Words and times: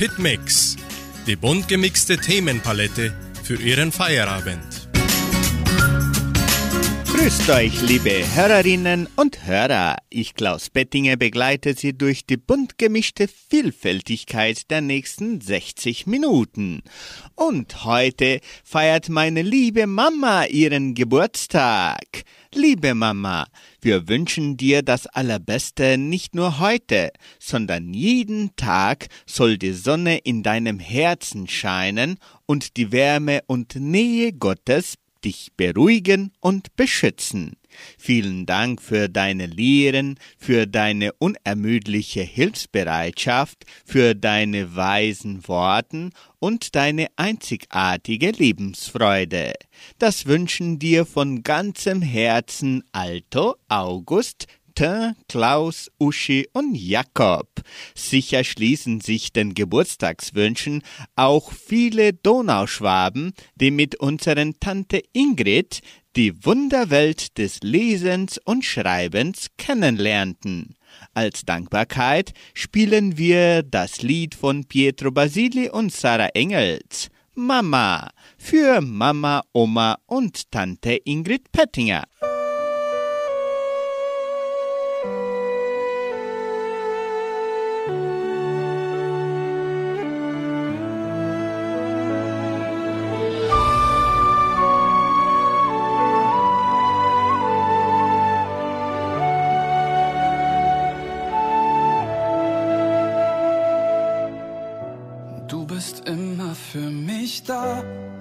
Hitmix, 0.00 0.76
die 1.26 1.36
bunt 1.36 1.68
gemixte 1.68 2.16
Themenpalette 2.16 3.12
für 3.42 3.60
Ihren 3.60 3.92
Feierabend. 3.92 4.88
Grüßt 7.04 7.50
euch, 7.50 7.82
liebe 7.82 8.24
Hörerinnen 8.34 9.08
und 9.16 9.46
Hörer. 9.46 9.98
Ich, 10.08 10.32
Klaus 10.32 10.70
Bettinger, 10.70 11.18
begleite 11.18 11.74
Sie 11.74 11.92
durch 11.92 12.24
die 12.24 12.38
bunt 12.38 12.78
gemischte 12.78 13.28
Vielfältigkeit 13.28 14.70
der 14.70 14.80
nächsten 14.80 15.42
60 15.42 16.06
Minuten. 16.06 16.80
Und 17.34 17.84
heute 17.84 18.40
feiert 18.64 19.10
meine 19.10 19.42
liebe 19.42 19.86
Mama 19.86 20.46
ihren 20.46 20.94
Geburtstag. 20.94 22.06
Liebe 22.52 22.94
Mama, 22.94 23.46
wir 23.80 24.08
wünschen 24.08 24.56
dir 24.56 24.82
das 24.82 25.06
Allerbeste 25.06 25.96
nicht 25.96 26.34
nur 26.34 26.58
heute, 26.58 27.12
sondern 27.38 27.94
jeden 27.94 28.56
Tag 28.56 29.06
soll 29.24 29.56
die 29.56 29.72
Sonne 29.72 30.18
in 30.18 30.42
deinem 30.42 30.80
Herzen 30.80 31.46
scheinen 31.46 32.18
und 32.46 32.76
die 32.76 32.90
Wärme 32.90 33.42
und 33.46 33.76
Nähe 33.76 34.32
Gottes 34.32 34.96
dich 35.24 35.52
beruhigen 35.56 36.32
und 36.40 36.74
beschützen. 36.74 37.52
Vielen 37.98 38.46
Dank 38.46 38.82
für 38.82 39.08
deine 39.08 39.46
Lehren, 39.46 40.18
für 40.38 40.66
deine 40.66 41.12
unermüdliche 41.14 42.22
Hilfsbereitschaft, 42.22 43.64
für 43.84 44.14
deine 44.14 44.74
weisen 44.76 45.46
Worten 45.48 46.12
und 46.38 46.74
deine 46.74 47.08
einzigartige 47.16 48.30
Lebensfreude. 48.30 49.52
Das 49.98 50.26
wünschen 50.26 50.78
dir 50.78 51.06
von 51.06 51.42
ganzem 51.42 52.02
Herzen 52.02 52.82
Alto, 52.92 53.56
August, 53.68 54.46
Martin, 54.80 55.14
Klaus, 55.28 55.90
Uschi 55.98 56.48
und 56.54 56.74
Jakob. 56.74 57.48
Sicher 57.94 58.44
schließen 58.44 59.00
sich 59.00 59.30
den 59.30 59.52
Geburtstagswünschen 59.52 60.82
auch 61.16 61.52
viele 61.52 62.14
Donauschwaben, 62.14 63.34
die 63.56 63.70
mit 63.70 63.96
unseren 63.96 64.58
Tante 64.58 65.02
Ingrid 65.12 65.80
die 66.16 66.44
Wunderwelt 66.46 67.36
des 67.36 67.60
Lesens 67.62 68.38
und 68.42 68.64
Schreibens 68.64 69.48
kennenlernten. 69.58 70.76
Als 71.12 71.44
Dankbarkeit 71.44 72.32
spielen 72.54 73.18
wir 73.18 73.62
das 73.62 74.00
Lied 74.00 74.34
von 74.34 74.64
Pietro 74.64 75.10
Basili 75.10 75.68
und 75.68 75.92
Sarah 75.92 76.28
Engels. 76.28 77.10
Mama 77.34 78.08
für 78.38 78.80
Mama, 78.80 79.42
Oma 79.52 79.98
und 80.06 80.50
Tante 80.50 80.98
Ingrid 81.04 81.52
Pettinger. 81.52 82.04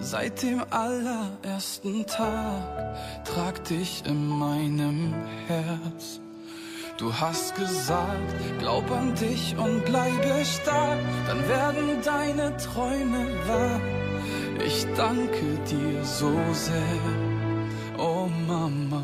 Seit 0.01 0.41
dem 0.43 0.63
allerersten 0.69 2.05
Tag 2.05 2.95
trag 3.25 3.63
dich 3.65 4.03
in 4.05 4.27
meinem 4.27 5.13
Herz. 5.47 6.21
Du 6.97 7.13
hast 7.13 7.55
gesagt, 7.55 8.33
glaub 8.59 8.89
an 8.91 9.13
dich 9.15 9.55
und 9.57 9.85
bleibe 9.85 10.43
stark, 10.43 10.99
dann 11.27 11.47
werden 11.47 12.01
deine 12.03 12.55
Träume 12.57 13.25
wahr. 13.47 13.79
Ich 14.65 14.85
danke 14.95 15.57
dir 15.69 16.03
so 16.03 16.31
sehr, 16.53 17.97
oh 17.97 18.27
Mama, 18.47 19.03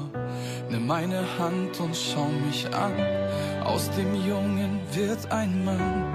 nimm 0.69 0.87
meine 0.87 1.23
Hand 1.39 1.79
und 1.79 1.95
schau 1.95 2.27
mich 2.45 2.67
an. 2.73 2.93
Aus 3.63 3.89
dem 3.91 4.13
Jungen 4.27 4.79
wird 4.91 5.31
ein 5.31 5.63
Mann, 5.63 6.05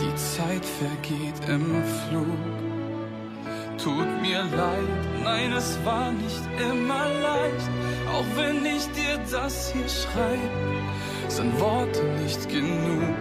die 0.00 0.14
Zeit 0.14 0.64
vergeht 0.64 1.48
im 1.48 1.82
Flug 1.84 2.63
tut 3.78 4.08
mir 4.22 4.42
leid, 4.42 5.22
nein, 5.22 5.52
es 5.52 5.78
war 5.84 6.12
nicht 6.12 6.42
immer 6.70 7.06
leicht, 7.28 7.70
auch 8.12 8.24
wenn 8.36 8.64
ich 8.64 8.84
dir 8.92 9.18
das 9.30 9.72
hier 9.72 9.88
schreibe, 9.88 11.28
sind 11.28 11.58
Worte 11.60 12.02
nicht 12.22 12.48
genug, 12.48 13.16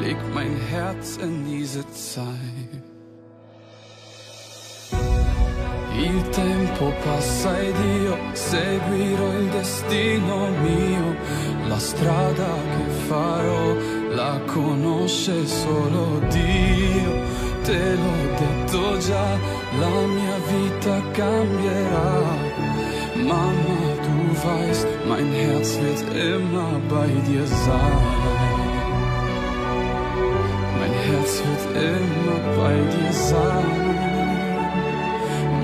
leg 0.00 0.16
mein 0.34 0.56
Herz 0.70 1.18
in 1.18 1.44
diese 1.44 1.84
Zeit. 1.90 2.82
Il 5.94 6.22
tempo 6.30 6.90
passa 7.04 7.60
ed 7.60 7.76
io 8.02 8.16
seguirò 8.32 9.32
il 9.40 9.48
destino 9.50 10.48
mio, 10.62 11.16
la 11.68 11.78
strada 11.78 12.50
che 12.72 12.90
farò 13.08 13.74
la 14.14 14.40
conosce 14.46 15.46
solo 15.46 16.18
Dio 16.30 17.51
te 17.64 17.96
l'ho 18.00 18.16
detto 18.40 18.98
già, 18.98 19.26
la 19.80 19.94
mia 20.14 20.38
vita 20.50 20.96
cambierà. 21.18 22.12
Mama, 23.30 23.80
du 24.06 24.16
weißt, 24.46 24.86
mein 25.08 25.28
Herz 25.32 25.78
wird 25.80 26.00
immer 26.30 26.72
bei 26.88 27.08
dir 27.28 27.46
sein. 27.46 28.02
Mein 30.78 30.94
Herz 31.06 31.32
wird 31.46 31.64
immer 31.92 32.40
bei 32.60 32.76
dir 32.94 33.12
sein. 33.30 33.72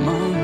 Mama. 0.05 0.39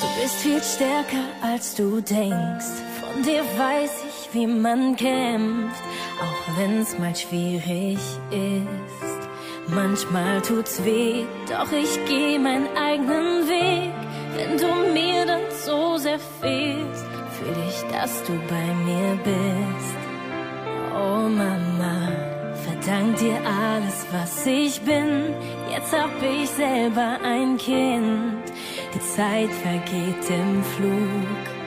Du 0.00 0.06
bist 0.22 0.36
viel 0.44 0.62
stärker 0.62 1.26
als 1.42 1.74
du 1.74 2.00
denkst. 2.00 2.74
Von 3.00 3.22
dir 3.22 3.42
weiß 3.58 3.94
ich, 4.08 4.09
wie 4.32 4.46
man 4.46 4.96
kämpft 4.96 5.82
auch 6.20 6.58
wenn's 6.58 6.98
mal 6.98 7.14
schwierig 7.14 7.98
ist. 8.30 9.20
Manchmal 9.68 10.40
tut's 10.42 10.84
weh, 10.84 11.24
doch 11.48 11.70
ich 11.72 11.98
geh 12.06 12.38
meinen 12.38 12.68
eigenen 12.76 13.48
Weg. 13.48 13.92
Wenn 14.34 14.58
du 14.58 14.92
mir 14.92 15.26
dann 15.26 15.42
so 15.64 15.96
sehr 15.96 16.18
fehlst, 16.18 17.06
fühl 17.36 17.56
ich, 17.68 17.82
dass 17.92 18.22
du 18.24 18.32
bei 18.48 18.66
mir 18.84 19.18
bist. 19.24 19.96
Oh 20.94 21.28
Mama, 21.28 22.08
verdank 22.64 23.16
dir 23.16 23.38
alles, 23.46 24.06
was 24.12 24.46
ich 24.46 24.80
bin. 24.82 25.34
Jetzt 25.70 25.92
hab 25.92 26.10
ich 26.22 26.50
selber 26.50 27.18
ein 27.22 27.56
Kind. 27.56 28.42
Die 28.92 29.00
Zeit 29.00 29.50
vergeht 29.62 30.30
im 30.30 30.64
Flug. 30.64 31.60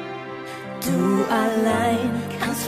Du 0.85 1.23
allein 1.31 1.82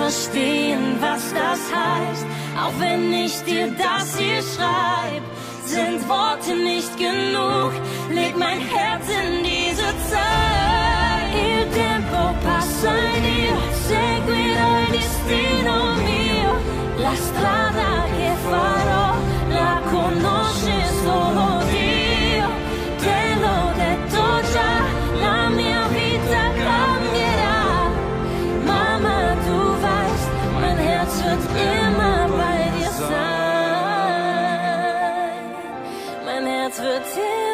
verstehen, 0.05 0.97
was 1.01 1.23
das 1.33 1.61
heißt. 1.81 2.25
Auch 2.61 2.75
wenn 2.79 3.11
ich 3.11 3.35
dir 3.49 3.67
das 3.85 4.17
hier 4.17 4.41
schreib, 4.53 5.23
sind 5.65 6.07
Worte 6.07 6.53
nicht 6.71 6.93
genug. 6.97 7.71
Leg 8.11 8.33
mein 8.37 8.59
Herz 8.75 9.05
in 9.21 9.43
diese 9.51 9.89
Zeit. 10.11 11.29
Il 11.47 11.63
tempo 11.81 12.21
passa 12.45 12.91
ed 13.13 13.25
io 13.43 13.59
seguirò 13.89 14.69
il 14.83 14.87
destino 14.97 15.75
mio. 16.07 16.53
La 17.05 17.15
strada 17.27 17.91
che 18.17 18.31
farò 18.49 19.07
la 19.57 19.73
conosce 19.91 20.44
Mein 36.95 37.03
Herz 37.03 37.44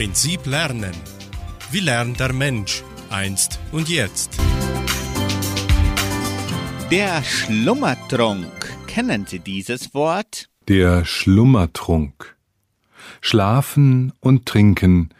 Prinzip 0.00 0.46
Lernen. 0.46 0.94
Wie 1.72 1.80
lernt 1.80 2.20
der 2.20 2.32
Mensch 2.32 2.82
einst 3.10 3.60
und 3.70 3.90
jetzt? 3.90 4.30
Der 6.90 7.22
Schlummertrunk. 7.22 8.48
Kennen 8.86 9.26
Sie 9.26 9.40
dieses 9.40 9.92
Wort? 9.92 10.48
Der 10.68 11.04
Schlummertrunk. 11.04 12.34
Schlafen 13.20 14.14
und 14.20 14.46
trinken. 14.46 15.10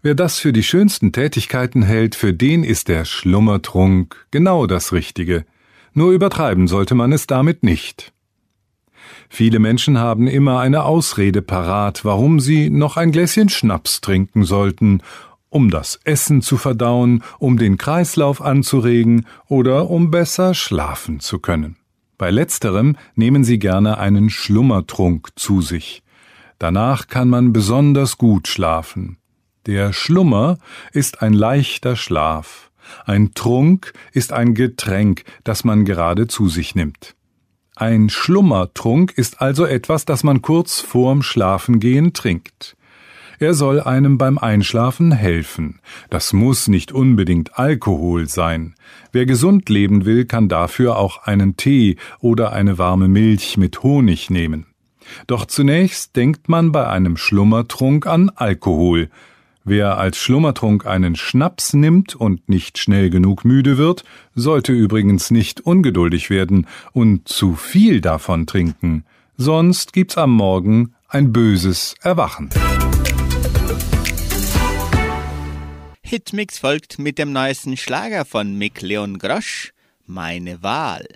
Wer 0.00 0.14
das 0.14 0.38
für 0.38 0.54
die 0.54 0.62
schönsten 0.62 1.12
Tätigkeiten 1.12 1.82
hält, 1.82 2.14
für 2.14 2.32
den 2.32 2.64
ist 2.64 2.88
der 2.88 3.04
Schlummertrunk 3.04 4.26
genau 4.30 4.66
das 4.66 4.94
Richtige. 4.94 5.44
Nur 5.92 6.12
übertreiben 6.12 6.66
sollte 6.66 6.94
man 6.94 7.12
es 7.12 7.26
damit 7.26 7.62
nicht. 7.62 8.14
Viele 9.28 9.58
Menschen 9.58 9.98
haben 9.98 10.26
immer 10.26 10.60
eine 10.60 10.84
Ausrede 10.84 11.42
parat, 11.42 12.04
warum 12.04 12.40
sie 12.40 12.70
noch 12.70 12.96
ein 12.96 13.12
Gläschen 13.12 13.48
Schnaps 13.48 14.00
trinken 14.00 14.44
sollten, 14.44 15.02
um 15.50 15.70
das 15.70 16.00
Essen 16.04 16.42
zu 16.42 16.56
verdauen, 16.56 17.22
um 17.38 17.58
den 17.58 17.76
Kreislauf 17.76 18.40
anzuregen 18.40 19.26
oder 19.48 19.90
um 19.90 20.10
besser 20.10 20.54
schlafen 20.54 21.20
zu 21.20 21.38
können. 21.40 21.76
Bei 22.16 22.30
letzterem 22.30 22.96
nehmen 23.14 23.44
sie 23.44 23.58
gerne 23.58 23.98
einen 23.98 24.30
Schlummertrunk 24.30 25.30
zu 25.36 25.62
sich. 25.62 26.02
Danach 26.58 27.08
kann 27.08 27.28
man 27.28 27.52
besonders 27.52 28.18
gut 28.18 28.46
schlafen. 28.46 29.16
Der 29.66 29.92
Schlummer 29.92 30.58
ist 30.92 31.22
ein 31.22 31.32
leichter 31.32 31.96
Schlaf. 31.96 32.70
Ein 33.06 33.32
Trunk 33.34 33.92
ist 34.12 34.32
ein 34.32 34.54
Getränk, 34.54 35.24
das 35.44 35.64
man 35.64 35.84
gerade 35.84 36.26
zu 36.26 36.48
sich 36.48 36.74
nimmt. 36.74 37.14
Ein 37.76 38.10
Schlummertrunk 38.10 39.12
ist 39.16 39.40
also 39.40 39.64
etwas, 39.64 40.04
das 40.04 40.24
man 40.24 40.42
kurz 40.42 40.80
vorm 40.80 41.22
Schlafengehen 41.22 42.12
trinkt. 42.12 42.76
Er 43.38 43.54
soll 43.54 43.80
einem 43.80 44.18
beim 44.18 44.36
Einschlafen 44.36 45.12
helfen. 45.12 45.80
Das 46.10 46.34
muss 46.34 46.68
nicht 46.68 46.92
unbedingt 46.92 47.58
Alkohol 47.58 48.28
sein. 48.28 48.74
Wer 49.12 49.24
gesund 49.24 49.70
leben 49.70 50.04
will, 50.04 50.26
kann 50.26 50.50
dafür 50.50 50.98
auch 50.98 51.22
einen 51.22 51.56
Tee 51.56 51.96
oder 52.18 52.52
eine 52.52 52.76
warme 52.76 53.08
Milch 53.08 53.56
mit 53.56 53.82
Honig 53.82 54.28
nehmen. 54.28 54.66
Doch 55.26 55.46
zunächst 55.46 56.16
denkt 56.16 56.50
man 56.50 56.70
bei 56.70 56.86
einem 56.86 57.16
Schlummertrunk 57.16 58.06
an 58.06 58.28
Alkohol. 58.28 59.08
Wer 59.64 59.98
als 59.98 60.16
Schlummertrunk 60.16 60.86
einen 60.86 61.16
Schnaps 61.16 61.74
nimmt 61.74 62.14
und 62.14 62.48
nicht 62.48 62.78
schnell 62.78 63.10
genug 63.10 63.44
müde 63.44 63.76
wird, 63.76 64.04
sollte 64.34 64.72
übrigens 64.72 65.30
nicht 65.30 65.60
ungeduldig 65.60 66.30
werden 66.30 66.66
und 66.92 67.28
zu 67.28 67.54
viel 67.56 68.00
davon 68.00 68.46
trinken, 68.46 69.04
sonst 69.36 69.92
gibt's 69.92 70.16
am 70.16 70.34
Morgen 70.34 70.94
ein 71.08 71.32
böses 71.32 71.94
Erwachen. 72.00 72.48
Hitmix 76.02 76.58
folgt 76.58 76.98
mit 76.98 77.18
dem 77.18 77.32
neuesten 77.32 77.76
Schlager 77.76 78.24
von 78.24 78.56
Mick 78.56 78.80
Leon 78.80 79.18
Grosch, 79.18 79.72
Meine 80.06 80.62
Wahl. 80.62 81.06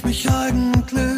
Ich 0.00 0.04
mich 0.04 0.30
eigentlich? 0.30 1.09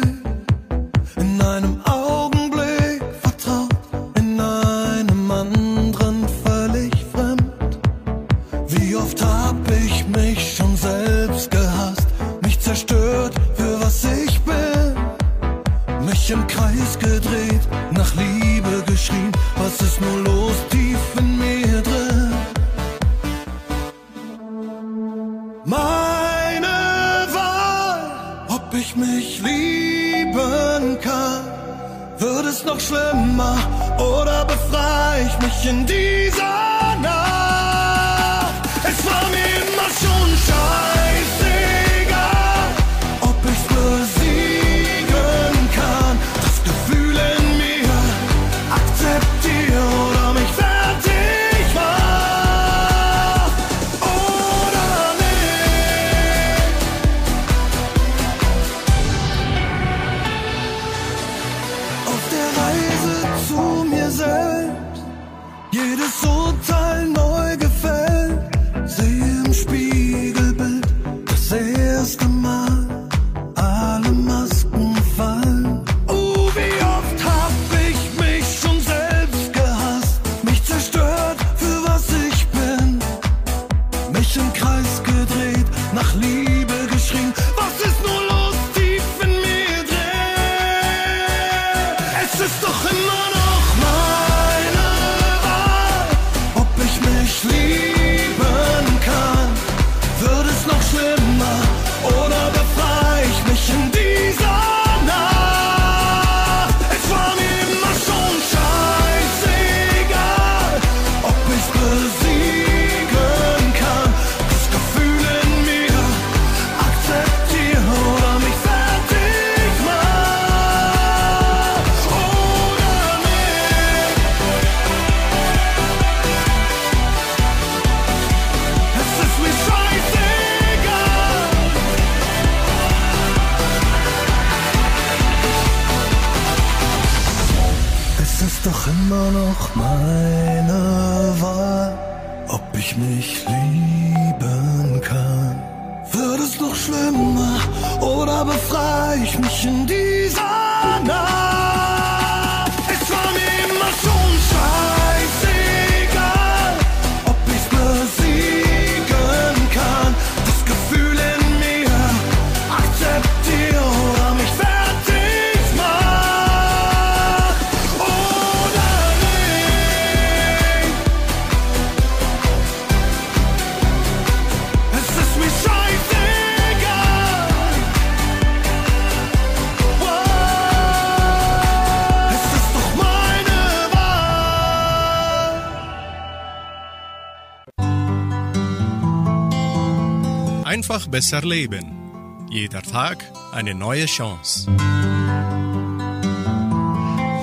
Besser 191.13 191.43
leben. 191.43 192.47
Jeder 192.49 192.81
Tag 192.81 193.23
eine 193.51 193.75
neue 193.75 194.07
Chance. 194.07 194.65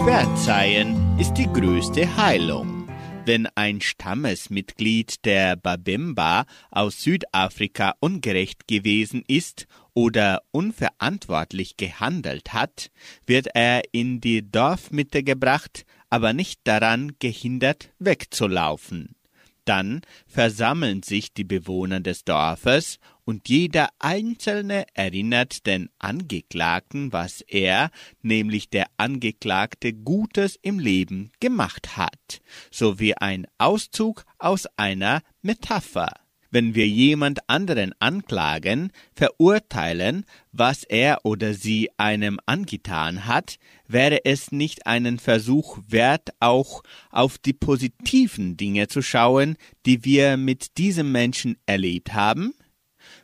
Verzeihen 0.05 1.17
ist 1.21 1.35
die 1.35 1.47
größte 1.47 2.17
Heilung. 2.17 2.89
Wenn 3.27 3.47
ein 3.55 3.81
Stammesmitglied 3.81 5.25
der 5.25 5.55
Babemba 5.55 6.47
aus 6.73 7.01
Südafrika 7.01 7.95
ungerecht 8.01 8.67
gewesen 8.67 9.23
ist 9.29 9.69
oder 9.95 10.43
unverantwortlich 10.51 11.77
gehandelt 11.77 12.53
hat, 12.53 12.91
wird 13.25 13.47
er 13.55 13.83
in 13.93 14.21
die 14.21 14.51
Dorfmitte 14.51 15.23
gebracht, 15.23 15.85
aber 16.09 16.33
nicht 16.33 16.63
daran 16.65 17.13
gehindert, 17.21 17.93
wegzulaufen. 18.01 19.15
Dann 19.65 20.03
versammeln 20.27 21.03
sich 21.03 21.33
die 21.33 21.45
Bewohner 21.45 22.01
des 22.01 22.25
Dorfes 22.25 22.99
und 23.25 23.49
jeder 23.49 23.89
Einzelne 23.99 24.87
erinnert 24.95 25.67
den 25.67 25.89
Angeklagten, 25.99 27.13
was 27.13 27.43
er, 27.43 27.91
nämlich 28.23 28.71
der 28.71 28.87
Angeklagte, 28.97 29.93
Gutes 29.93 30.59
im 30.61 30.79
Leben 30.79 31.31
gemacht 31.41 31.97
hat, 31.97 32.41
so 32.71 32.99
wie 32.99 33.17
ein 33.17 33.47
Auszug 33.59 34.25
aus 34.39 34.67
einer 34.77 35.23
Metapher 35.43 36.20
wenn 36.51 36.75
wir 36.75 36.87
jemand 36.87 37.49
anderen 37.49 37.95
anklagen, 37.99 38.93
verurteilen, 39.15 40.25
was 40.53 40.85
er 40.85 41.25
oder 41.25 41.55
sie 41.55 41.91
einem 41.97 42.39
angetan 42.47 43.27
hat, 43.27 43.57
wäre 43.87 44.25
es 44.25 44.53
nicht 44.53 44.87
einen 44.87 45.19
Versuch 45.19 45.79
wert, 45.89 46.31
auch 46.41 46.83
auf 47.11 47.39
die 47.39 47.53
positiven 47.53 48.57
Dinge 48.57 48.89
zu 48.89 49.03
schauen, 49.03 49.57
die 49.87 50.05
wir 50.05 50.37
mit 50.37 50.79
diesem 50.79 51.13
Menschen 51.13 51.57
erlebt 51.67 52.13
haben? 52.13 52.55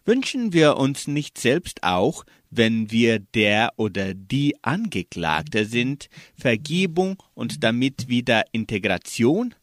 Wünschen 0.05 0.53
wir 0.53 0.77
uns 0.77 1.07
nicht 1.07 1.39
selbst 1.39 1.83
auch, 1.83 2.25
wenn 2.51 2.91
wir 2.91 3.19
der 3.19 3.73
oder 3.77 4.15
die 4.15 4.57
Angeklagte 4.63 5.65
sind, 5.65 6.09
Vergebung 6.35 7.23
und 7.35 7.63
damit 7.65 8.09
wieder 8.09 8.45
Integration? 8.53 9.55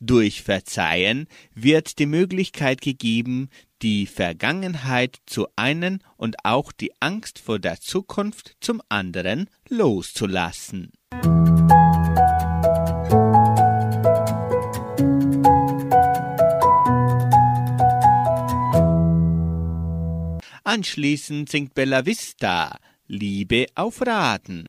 Durch 0.00 0.42
Verzeihen 0.42 1.26
wird 1.54 1.98
die 1.98 2.06
Möglichkeit 2.06 2.80
gegeben, 2.80 3.48
die 3.82 4.06
Vergangenheit 4.06 5.18
zu 5.26 5.46
einen 5.56 6.02
und 6.16 6.44
auch 6.44 6.72
die 6.72 6.92
Angst 7.00 7.38
vor 7.38 7.58
der 7.58 7.80
Zukunft 7.80 8.56
zum 8.60 8.82
anderen 8.88 9.48
loszulassen. 9.68 10.92
Anschließend 20.64 21.48
singt 21.48 21.74
Bella 21.74 22.06
Vista 22.06 22.78
Liebe 23.08 23.66
auf 23.74 24.06
Raten. 24.06 24.66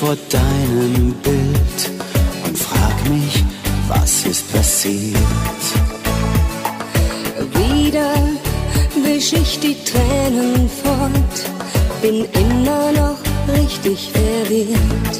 Vor 0.00 0.16
deinem 0.28 1.14
Bild 1.22 1.80
und 2.46 2.58
frag 2.58 3.08
mich, 3.08 3.44
was 3.88 4.24
ist 4.24 4.52
passiert. 4.52 5.62
Wieder 7.52 8.14
wisch 9.04 9.32
ich 9.32 9.60
die 9.60 9.76
Tränen 9.84 10.68
fort, 10.82 11.36
bin 12.02 12.26
immer 12.42 12.92
noch 12.92 13.18
richtig 13.56 14.10
verwirrt. 14.12 15.14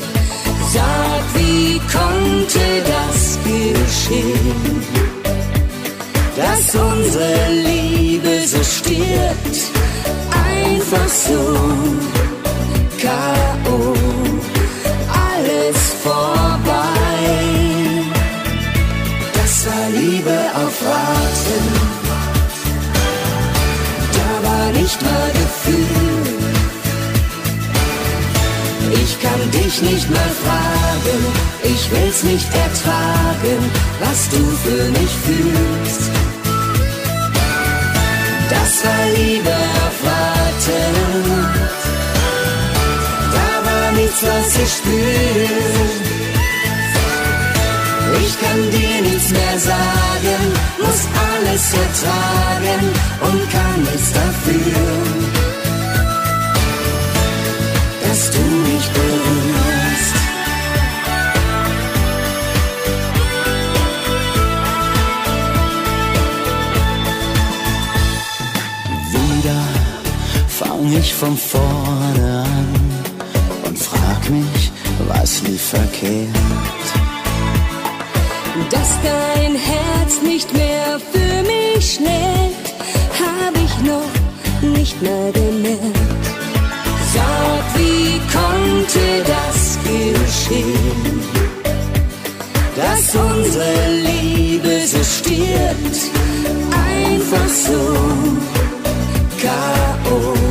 Sag, 0.72 1.22
wie 1.34 1.80
konnte 1.96 2.64
das 2.94 3.38
geschehen, 3.44 4.82
dass 6.36 6.74
unsere 6.74 7.52
Liebe 7.68 8.46
so 8.46 8.62
stirbt, 8.62 9.56
einfach 10.32 11.08
so. 11.08 11.58
K.O 13.00 14.03
vorbei. 16.04 17.24
Das 19.38 19.66
war 19.66 19.86
Liebe 20.00 20.38
auf 20.62 20.76
Raten. 20.90 21.64
Da 24.18 24.30
war 24.48 24.66
nicht 24.80 25.00
mal 25.02 25.30
Gefühl. 25.42 26.34
Ich 29.02 29.12
kann 29.20 29.42
dich 29.50 29.82
nicht 29.82 30.08
mal 30.10 30.32
fragen, 30.44 31.20
ich 31.62 31.90
will's 31.90 32.22
nicht 32.22 32.48
ertragen, 32.64 33.60
was 34.00 34.28
du 34.28 34.42
für 34.64 34.84
mich 34.98 35.12
fühlst. 35.26 36.10
Das 38.50 38.84
war 38.84 39.04
Liebe 39.16 39.56
auf 39.86 39.96
Raten 40.08 41.43
nichts, 44.14 44.22
was 44.22 44.58
ich 44.62 44.72
spüre. 44.72 45.48
Ich 48.20 48.40
kann 48.40 48.70
dir 48.70 49.02
nichts 49.02 49.30
mehr 49.30 49.58
sagen, 49.58 50.52
muss 50.78 51.08
alles 51.32 51.72
ertragen 51.72 52.82
und 53.20 53.50
kann 53.50 53.80
nichts 53.82 54.12
dafür, 54.12 54.82
dass 58.02 58.30
du 58.30 58.40
mich 58.40 58.88
berührst. 58.90 60.14
Wieder 69.12 69.62
fang 70.48 70.92
ich 70.92 71.14
von 71.14 71.36
vorne 71.36 72.03
was 75.14 75.42
lief 75.42 75.62
verkehrt. 75.62 76.84
Dass 78.70 78.90
dein 79.02 79.54
Herz 79.54 80.22
nicht 80.22 80.52
mehr 80.52 81.00
für 81.12 81.36
mich 81.52 81.94
schlägt, 81.94 82.66
hab 83.20 83.54
ich 83.66 83.74
noch 83.92 84.14
nicht 84.76 85.00
mehr 85.02 85.32
gemerkt. 85.32 86.26
Sag, 87.14 87.64
wie 87.78 88.20
konnte 88.36 89.04
das 89.34 89.78
geschehen? 89.90 91.20
Dass 92.76 93.14
unsere 93.14 93.74
Liebe 94.08 94.86
so 94.86 95.02
stirbt, 95.16 95.98
einfach 96.72 97.48
so, 97.48 97.82
K.O. 99.40 100.43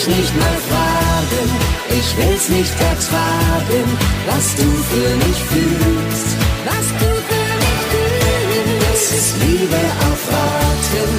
dich 0.00 0.16
nicht 0.16 0.36
mal 0.36 0.58
fragen. 0.70 1.48
Ich 1.90 2.16
will's 2.16 2.48
nicht 2.48 2.74
ertragen, 2.80 3.86
was 4.26 4.54
du 4.54 4.68
für 4.90 5.16
mich 5.26 5.38
fühlst. 5.52 6.28
Was 6.64 6.86
du 7.00 7.08
für 7.28 7.50
mich 7.64 7.80
fühlst. 7.90 8.90
Das 8.90 9.02
ist 9.18 9.34
Liebe 9.44 9.80
auf 10.08 10.20
Raten. 10.32 11.10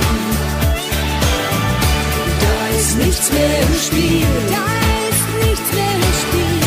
Da 2.44 2.78
ist 2.80 2.98
nichts 2.98 3.32
mehr 3.32 3.60
im 3.68 3.74
Spiel. 3.86 4.28
Da 4.50 4.68
ist 5.10 5.26
nichts 5.48 5.70
mehr 5.78 5.96
im 6.08 6.14
Spiel. 6.24 6.62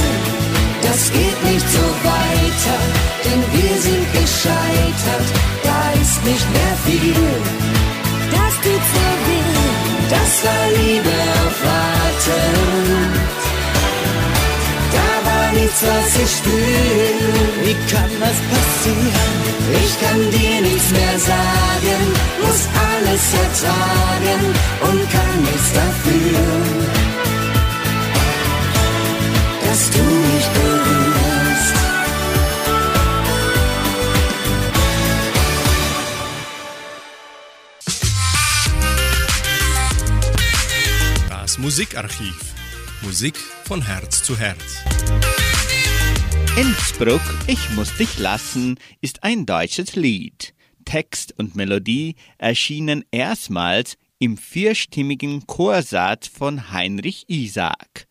Das 0.82 1.12
geht 1.12 1.52
nicht 1.52 1.68
so 1.68 1.86
weiter, 2.12 2.78
denn 3.24 3.42
wir 3.56 3.74
sind 3.86 4.06
gescheitert. 4.12 5.28
Da 5.62 6.00
ist 6.00 6.24
nicht 6.24 6.46
mehr 6.52 6.76
viel, 6.86 7.14
das 8.30 8.54
tut 8.62 8.84
so 8.94 9.06
weh. 9.26 9.44
Das 10.10 10.44
war 10.44 10.68
Liebe 10.78 11.10
auf 11.46 11.64
Warten. 11.64 11.93
Da 14.96 15.10
war 15.28 15.52
nichts, 15.52 15.82
was 15.82 16.10
ich 16.22 16.30
spüre. 16.38 17.34
Wie 17.62 17.76
kann 17.92 18.10
das 18.20 18.38
passieren? 18.52 19.34
Ich 19.82 19.92
kann 20.00 20.20
dir 20.30 20.60
nichts 20.60 20.90
mehr 20.90 21.18
sagen, 21.18 22.02
muss 22.42 22.68
alles 22.90 23.24
ertragen 23.44 24.42
und 24.82 25.00
kann 25.10 25.42
nichts 25.42 25.72
dafür, 25.72 26.44
dass 29.64 29.90
du 29.90 30.02
mich 30.02 30.46
berührst. 30.48 30.73
Musikarchiv. 41.64 42.52
Musik 43.00 43.38
von 43.38 43.80
Herz 43.80 44.22
zu 44.22 44.38
Herz. 44.38 44.84
Innsbruck, 46.58 47.22
ich 47.46 47.70
muss 47.70 47.96
dich 47.96 48.18
lassen, 48.18 48.78
ist 49.00 49.24
ein 49.24 49.46
deutsches 49.46 49.96
Lied. 49.96 50.52
Text 50.84 51.32
und 51.38 51.56
Melodie 51.56 52.16
erschienen 52.36 53.02
erstmals 53.10 53.96
im 54.18 54.36
vierstimmigen 54.36 55.46
Chorsatz 55.46 56.28
von 56.28 56.70
Heinrich 56.70 57.24
Isaac. 57.28 58.08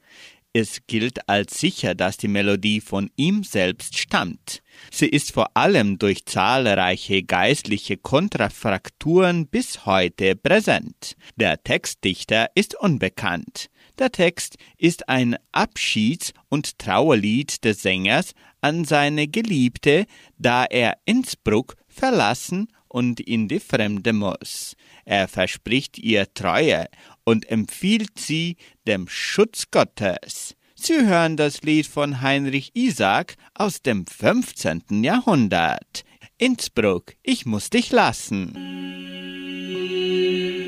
Es 0.51 0.79
gilt 0.87 1.29
als 1.29 1.59
sicher, 1.59 1.93
dass 1.93 2.17
die 2.17 2.29
Melodie 2.29 2.81
von 2.81 3.11
ihm 3.17 3.43
selbst 3.43 3.99
stammt. 3.99 4.62
Sie 4.95 5.07
ist 5.07 5.31
vor 5.31 5.57
allem 5.57 5.97
durch 5.97 6.23
zahlreiche 6.27 7.23
geistliche 7.23 7.97
Kontrafrakturen 7.97 9.47
bis 9.47 9.87
heute 9.87 10.35
präsent. 10.35 11.15
Der 11.35 11.63
Textdichter 11.63 12.51
ist 12.53 12.75
unbekannt. 12.79 13.71
Der 13.97 14.11
Text 14.11 14.57
ist 14.77 15.09
ein 15.09 15.35
Abschieds- 15.51 16.31
und 16.47 16.77
Trauerlied 16.77 17.65
des 17.65 17.81
Sängers 17.81 18.35
an 18.61 18.85
seine 18.85 19.27
Geliebte, 19.27 20.05
da 20.37 20.63
er 20.65 20.99
Innsbruck 21.05 21.75
verlassen 21.87 22.67
und 22.87 23.19
in 23.19 23.47
die 23.47 23.59
Fremde 23.59 24.13
muss. 24.13 24.75
Er 25.05 25.27
verspricht 25.27 25.97
ihr 25.97 26.31
Treue 26.35 26.85
und 27.23 27.49
empfiehlt 27.49 28.19
sie 28.19 28.57
dem 28.85 29.07
Schutz 29.07 29.71
Gottes. 29.71 30.55
Sie 30.85 31.05
hören 31.07 31.37
das 31.37 31.61
Lied 31.61 31.87
von 31.87 32.19
Heinrich 32.19 32.71
Isaac 32.73 33.35
aus 33.53 33.81
dem 33.81 34.05
15. 34.05 35.01
Jahrhundert. 35.01 36.03
Innsbruck, 36.37 37.13
ich 37.23 37.45
muss 37.45 37.69
dich 37.69 37.93
lassen. 37.93 38.53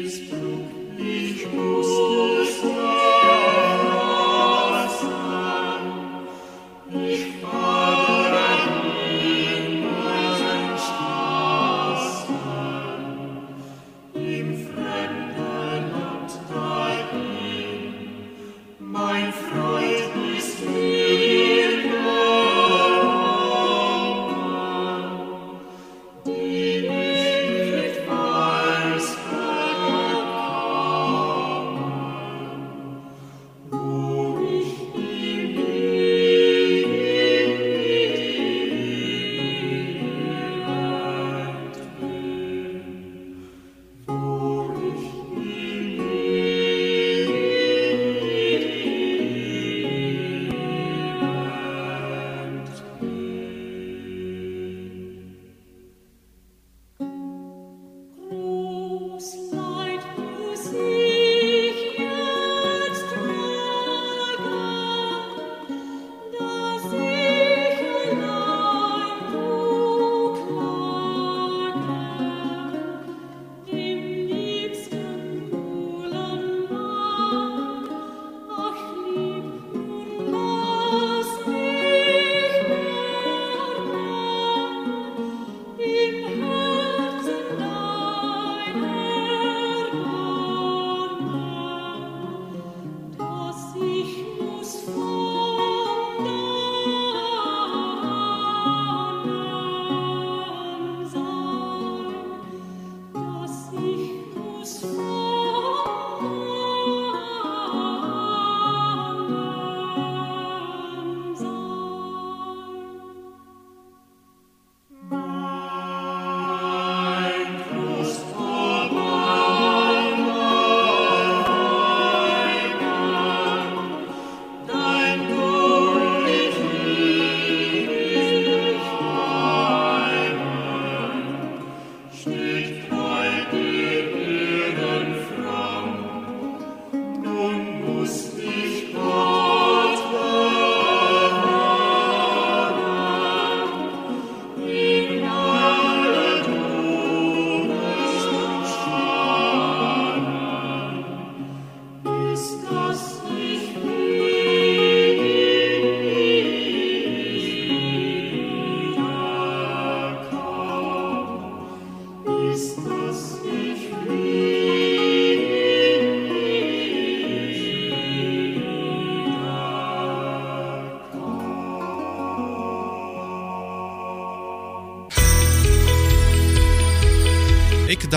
Innsbruck, 0.06 0.72
ich 0.98 1.46
muss 1.52 1.86
dich 1.86 2.15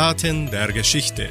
Eckdaten 0.09 0.51
der 0.51 0.73
Geschichte. 0.73 1.29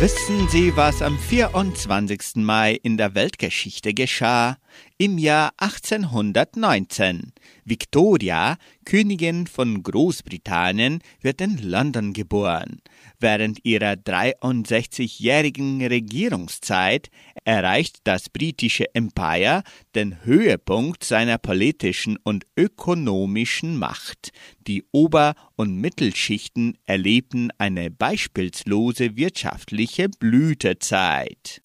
Wissen 0.00 0.48
Sie, 0.48 0.74
was 0.74 1.02
am 1.02 1.18
24. 1.18 2.36
Mai 2.36 2.78
in 2.82 2.96
der 2.96 3.14
Weltgeschichte 3.14 3.92
geschah? 3.92 4.56
Im 4.96 5.18
Jahr 5.18 5.52
1819. 5.58 7.34
Victoria, 7.66 8.56
Königin 8.86 9.46
von 9.46 9.82
Großbritannien, 9.82 11.00
wird 11.20 11.42
in 11.42 11.58
London 11.58 12.14
geboren. 12.14 12.80
Während 13.20 13.64
ihrer 13.64 13.94
63-jährigen 13.94 15.84
Regierungszeit 15.84 17.10
erreicht 17.44 17.96
das 18.04 18.28
britische 18.28 18.94
Empire 18.94 19.64
den 19.96 20.24
Höhepunkt 20.24 21.02
seiner 21.02 21.38
politischen 21.38 22.16
und 22.22 22.46
ökonomischen 22.56 23.76
Macht. 23.76 24.30
Die 24.68 24.84
Ober- 24.92 25.34
und 25.56 25.80
Mittelschichten 25.80 26.78
erlebten 26.86 27.50
eine 27.58 27.90
beispielslose 27.90 29.16
wirtschaftliche 29.16 30.08
Blütezeit. 30.08 31.60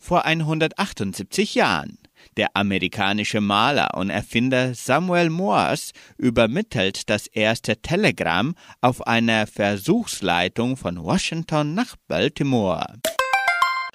Vor 0.00 0.24
178 0.24 1.54
Jahren 1.54 1.99
der 2.36 2.56
amerikanische 2.56 3.40
Maler 3.40 3.94
und 3.94 4.10
Erfinder 4.10 4.74
Samuel 4.74 5.30
Morse 5.30 5.92
übermittelt 6.18 7.08
das 7.10 7.26
erste 7.26 7.80
Telegramm 7.80 8.54
auf 8.80 9.06
einer 9.06 9.46
Versuchsleitung 9.46 10.76
von 10.76 11.02
Washington 11.02 11.74
nach 11.74 11.96
Baltimore. 12.08 12.94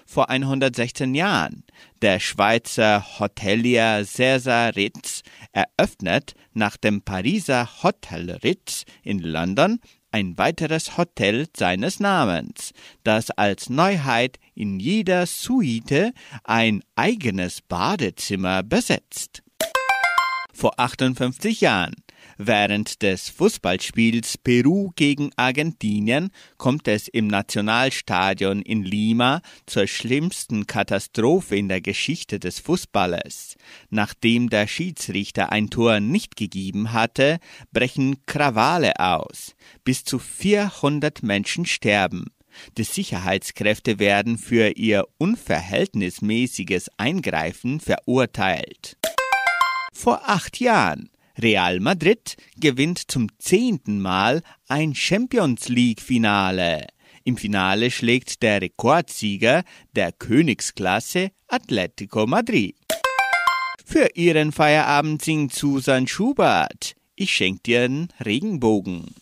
vor 0.06 0.30
116 0.30 1.14
Jahren. 1.14 1.64
Der 2.02 2.20
Schweizer 2.20 3.20
Hotelier 3.20 4.06
César 4.06 4.76
Ritz 4.76 5.24
eröffnet 5.52 6.36
nach 6.54 6.78
dem 6.78 7.02
Pariser 7.02 7.68
Hotel 7.84 8.32
Ritz 8.44 8.86
in 9.04 9.20
London 9.20 9.80
ein 10.15 10.38
weiteres 10.38 10.95
Hotel 10.95 11.47
seines 11.58 11.99
Namens, 11.99 12.71
das 13.04 13.32
als 13.32 13.69
Neuheit 13.69 14.39
in 14.54 14.80
jeder 14.80 15.25
Suite 15.25 16.13
ein 16.45 16.84
eigenes 16.95 17.62
Badezimmer 17.62 18.63
besetzt. 18.63 19.43
Vor 20.54 20.80
58 20.80 21.60
Jahren 21.60 21.95
Während 22.38 23.02
des 23.02 23.30
Fußballspiels 23.30 24.38
Peru 24.38 24.91
gegen 24.95 25.32
Argentinien 25.38 26.32
kommt 26.58 26.88
es 26.88 27.08
im 27.08 27.28
Nationalstadion 27.28 28.62
in 28.62 28.84
Lima 28.84 29.41
zur 29.65 29.88
schlimmsten 29.88 30.67
Katastrophe 30.67 31.56
in 31.56 31.69
der 31.69 31.80
Geschichte 31.80 32.39
des 32.39 32.60
Fußballes. 32.60 33.56
Nachdem 33.89 34.50
der 34.50 34.67
Schiedsrichter 34.67 35.52
ein 35.52 35.69
Tor 35.69 36.02
nicht 36.02 36.36
gegeben 36.36 36.91
hatte, 36.91 37.39
brechen 37.71 38.26
Krawale 38.26 39.00
aus. 39.00 39.56
Bis 39.86 40.04
zu 40.04 40.19
400 40.19 41.24
Menschen 41.24 41.65
sterben. 41.65 42.26
Die 42.78 42.84
Sicherheitskräfte 42.84 44.00
werden 44.00 44.38
für 44.38 44.71
ihr 44.78 45.06
unverhältnismäßiges 45.17 46.89
Eingreifen 46.98 47.80
verurteilt. 47.80 48.98
Vor 49.93 50.28
acht 50.28 50.60
Jahren 50.60 51.10
Real 51.38 51.80
Madrid 51.80 52.36
gewinnt 52.58 53.12
zum 53.12 53.28
zehnten 53.39 54.02
Mal 54.02 54.41
ein 54.67 54.95
Champions 54.95 55.69
League-Finale. 55.69 56.88
Im 57.24 57.38
Finale 57.38 57.91
schlägt 57.91 58.43
der 58.43 58.62
Rekordsieger 58.62 59.63
der 59.95 60.12
Königsklasse 60.12 61.32
Atletico 61.48 62.28
Madrid. 62.28 62.76
Für 63.84 64.10
ihren 64.15 64.52
Feierabend 64.52 65.24
singt 65.24 65.54
Susan 65.54 66.08
Schubert. 66.08 66.95
Ich 67.15 67.34
schenk 67.34 67.63
dir 67.63 67.84
einen 67.84 68.10
Regenbogen. 68.24 69.15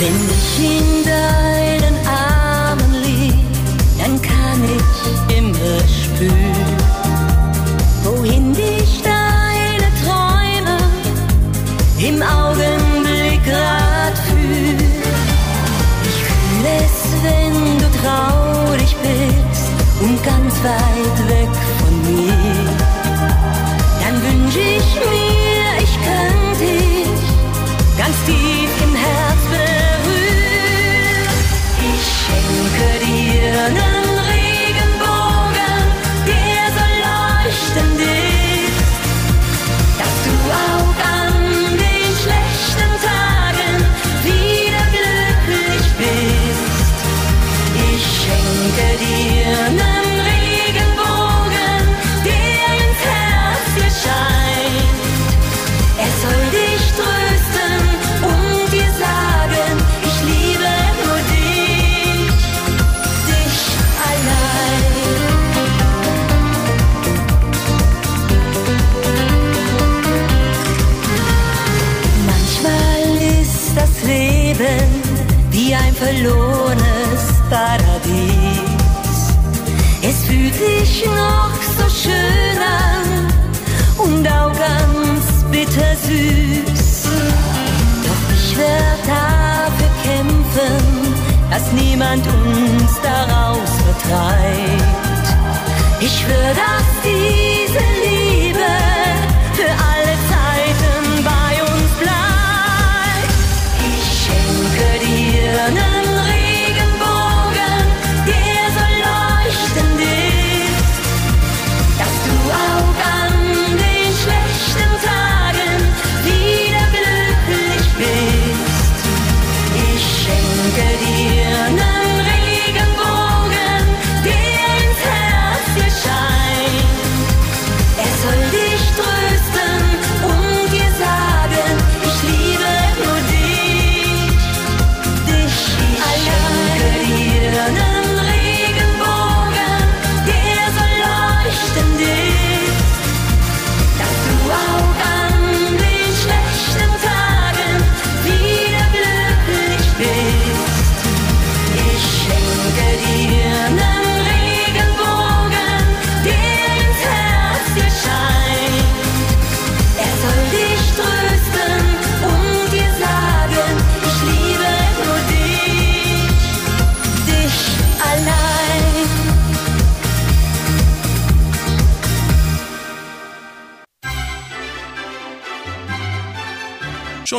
Wenn 0.00 0.14
ich 0.14 0.64
in 0.64 0.89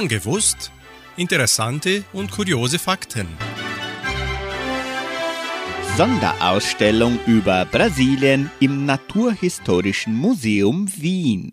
Schon 0.02 0.08
gewusst? 0.08 0.72
Interessante 1.16 2.04
und 2.12 2.32
kuriose 2.32 2.80
Fakten. 2.80 3.28
Sonderausstellung 5.96 7.20
über 7.28 7.66
Brasilien 7.66 8.50
im 8.60 8.88
Naturhistorischen 8.88 10.16
Museum 10.16 10.92
Wien. 10.98 11.52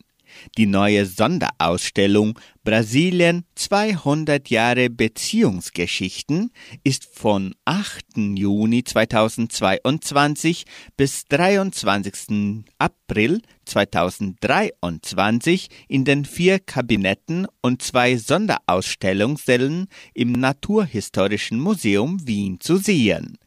Die 0.57 0.65
neue 0.65 1.05
Sonderausstellung 1.05 2.39
Brasilien 2.65 3.45
200 3.55 4.49
Jahre 4.49 4.89
Beziehungsgeschichten 4.89 6.51
ist 6.85 7.07
von 7.13 7.55
8. 7.67 8.17
Juni 8.17 8.83
2022 8.83 10.65
bis 10.97 11.27
23. 11.27 12.65
April 12.79 13.43
2023 13.69 15.69
in 15.89 16.05
den 16.05 16.25
vier 16.25 16.59
Kabinetten 16.59 17.47
und 17.61 17.83
zwei 17.83 18.17
Sonderausstellungssälen 18.17 19.87
im 20.15 20.33
Naturhistorischen 20.33 21.61
Museum 21.61 22.27
Wien 22.27 22.61
zu 22.61 22.77
sehen. 22.77 23.39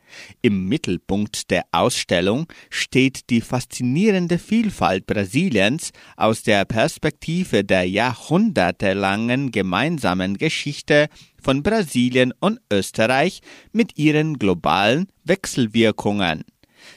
Im 0.42 0.68
Mittelpunkt 0.68 1.52
der 1.52 1.64
Ausstellung 1.72 2.48
steht 2.70 3.30
die 3.30 3.42
faszinierende 3.42 4.40
Vielfalt 4.40 5.06
Brasiliens 5.06 5.92
aus 6.18 6.44
der 6.44 6.66
Perspektive 6.66 7.64
der 7.64 7.88
jahrhundertelangen 7.88 9.52
gemeinsamen 9.52 10.38
Geschichte 10.38 11.08
von 11.42 11.64
Brasilien 11.64 12.34
und 12.40 12.60
Österreich 12.72 13.42
mit 13.72 13.98
ihren 13.98 14.38
globalen 14.38 15.08
Wechselwirkungen. 15.24 16.44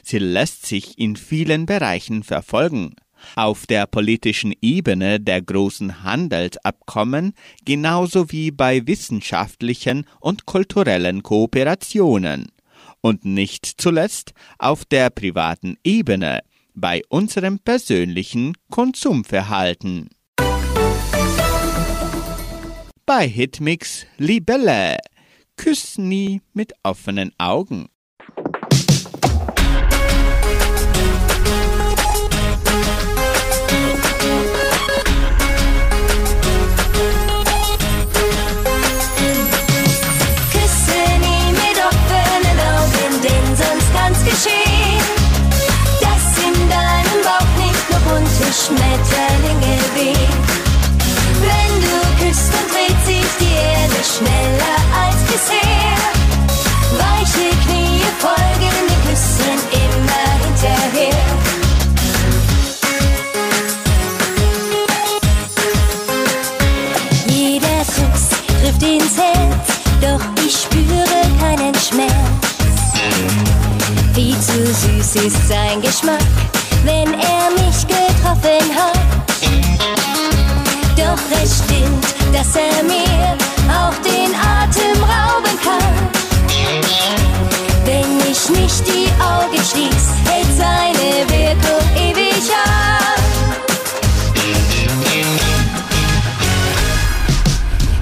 Sie 0.02 0.18
lässt 0.18 0.66
sich 0.66 0.98
in 0.98 1.16
vielen 1.16 1.66
Bereichen 1.66 2.22
verfolgen. 2.22 2.94
Auf 3.36 3.66
der 3.66 3.86
politischen 3.86 4.54
Ebene 4.60 5.20
der 5.20 5.42
großen 5.42 6.02
Handelsabkommen 6.02 7.34
genauso 7.64 8.30
wie 8.30 8.50
bei 8.50 8.86
wissenschaftlichen 8.86 10.06
und 10.20 10.46
kulturellen 10.46 11.22
Kooperationen. 11.22 12.46
Und 13.00 13.24
nicht 13.24 13.66
zuletzt 13.66 14.32
auf 14.58 14.84
der 14.84 15.10
privaten 15.10 15.76
Ebene 15.84 16.40
bei 16.74 17.02
unserem 17.08 17.58
persönlichen 17.58 18.54
Konsumverhalten. 18.70 20.08
Bei 23.06 23.28
Hitmix 23.28 24.06
Libelle. 24.16 24.96
Küss 25.56 25.98
nie 25.98 26.40
mit 26.52 26.72
offenen 26.82 27.32
Augen. 27.38 27.88
Schmetterlinge 48.54 49.76
wehen. 49.94 50.34
Wenn 51.42 51.72
du 51.82 51.96
küsst, 52.20 52.50
dann 52.52 52.66
dreht 52.70 53.00
sich 53.04 53.30
die 53.40 53.54
Erde 53.54 54.00
schneller 54.04 54.78
als 55.04 55.20
bisher. 55.26 55.98
Weiche 56.96 57.50
Knie 57.64 58.04
folgen 58.20 58.76
den 58.88 59.00
Küssen 59.08 59.58
immer 59.82 60.26
hinterher. 60.44 61.24
Jeder 67.26 67.80
Kuss 67.84 68.24
trifft 68.60 68.82
ins 68.82 69.16
Herz, 69.18 69.66
doch 70.00 70.24
ich 70.46 70.54
spüre 70.62 71.22
keinen 71.40 71.74
Schmerz. 71.74 72.12
Wie 74.14 74.38
zu 74.38 74.64
süß 74.64 75.24
ist 75.26 75.48
sein 75.48 75.82
Geschmack, 75.82 76.20
wenn 76.84 77.14
er 77.14 77.50
mich 77.50 77.86
getroffen 78.34 78.74
hat. 78.74 78.98
Doch 80.96 81.42
es 81.42 81.58
stimmt, 81.58 82.04
dass 82.32 82.56
er 82.56 82.82
mir 82.84 83.36
auch 83.70 83.94
den 84.02 84.34
Atem 84.34 85.02
rauben 85.02 85.58
kann. 85.62 86.08
Wenn 87.84 88.20
ich 88.30 88.48
nicht 88.48 88.86
die 88.86 89.08
Augen 89.20 89.62
schließ, 89.64 90.06
hält 90.24 90.56
seine 90.56 91.28
Wirkung 91.28 91.84
ewig 91.96 92.50
an. 92.52 93.22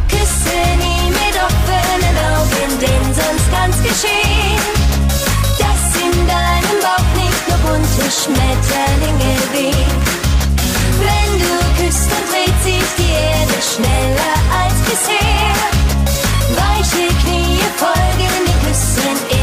Küsse 0.09 0.61
nie 0.79 1.11
mit 1.11 1.37
offenen 1.43 2.17
Augen, 2.35 2.79
denn 2.81 3.15
sonst 3.15 3.51
kann's 3.53 3.83
geschehen 3.83 4.53
bunte 7.63 8.11
Schmetterlinge 8.11 9.37
wehen. 9.53 10.02
Küsst, 11.93 12.11
dann 12.11 12.25
dreht 12.31 12.63
sich 12.63 12.89
die 12.97 13.13
Erde 13.13 13.61
schneller 13.61 14.35
als 14.63 14.81
bisher. 14.89 15.53
Weiche 16.57 17.09
Knie 17.21 17.61
folgen 17.77 18.33
den 18.47 18.67
Küssen 18.67 19.42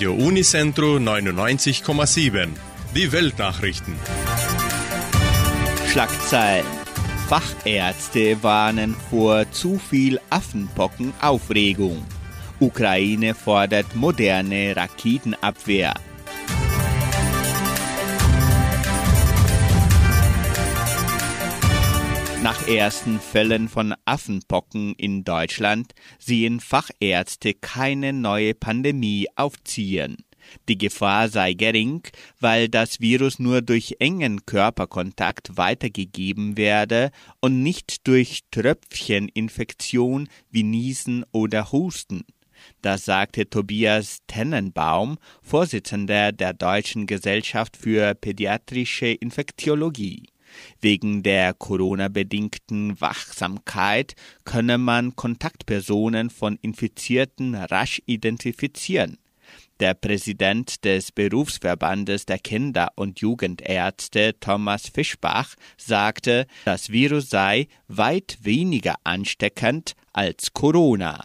Radio 0.00 0.14
Unicentro 0.14 0.96
99,7. 0.96 2.48
Die 2.94 3.12
Weltnachrichten. 3.12 3.94
Schlagzeilen. 5.92 6.64
Fachärzte 7.28 8.42
warnen 8.42 8.96
vor 9.10 9.52
zu 9.52 9.78
viel 9.78 10.18
Affenpockenaufregung. 10.30 12.02
Ukraine 12.60 13.34
fordert 13.34 13.94
moderne 13.94 14.74
Raketenabwehr. 14.74 15.92
Nach 22.50 22.66
ersten 22.66 23.20
Fällen 23.20 23.68
von 23.68 23.94
Affenpocken 24.06 24.96
in 24.96 25.22
Deutschland 25.22 25.92
sehen 26.18 26.58
Fachärzte 26.58 27.54
keine 27.54 28.12
neue 28.12 28.54
Pandemie 28.54 29.28
aufziehen. 29.36 30.16
Die 30.68 30.76
Gefahr 30.76 31.28
sei 31.28 31.52
gering, 31.52 32.02
weil 32.40 32.68
das 32.68 32.98
Virus 32.98 33.38
nur 33.38 33.62
durch 33.62 33.98
engen 34.00 34.46
Körperkontakt 34.46 35.58
weitergegeben 35.58 36.56
werde 36.56 37.12
und 37.40 37.62
nicht 37.62 38.08
durch 38.08 38.40
Tröpfcheninfektion 38.50 40.28
wie 40.50 40.64
Niesen 40.64 41.24
oder 41.30 41.70
Husten. 41.70 42.24
Das 42.82 43.04
sagte 43.04 43.48
Tobias 43.48 44.22
Tennenbaum, 44.26 45.18
Vorsitzender 45.40 46.32
der 46.32 46.52
Deutschen 46.54 47.06
Gesellschaft 47.06 47.76
für 47.76 48.12
Pädiatrische 48.16 49.06
Infektiologie. 49.06 50.29
Wegen 50.80 51.22
der 51.22 51.54
Corona-bedingten 51.54 53.00
Wachsamkeit 53.00 54.14
könne 54.44 54.78
man 54.78 55.16
Kontaktpersonen 55.16 56.30
von 56.30 56.58
Infizierten 56.62 57.54
rasch 57.54 58.02
identifizieren. 58.06 59.18
Der 59.80 59.94
Präsident 59.94 60.84
des 60.84 61.10
Berufsverbandes 61.10 62.26
der 62.26 62.38
Kinder- 62.38 62.92
und 62.96 63.20
Jugendärzte 63.20 64.38
Thomas 64.38 64.88
Fischbach 64.92 65.54
sagte, 65.78 66.46
das 66.66 66.90
Virus 66.90 67.30
sei 67.30 67.66
weit 67.88 68.38
weniger 68.42 68.96
ansteckend 69.04 69.94
als 70.12 70.52
Corona. 70.52 71.24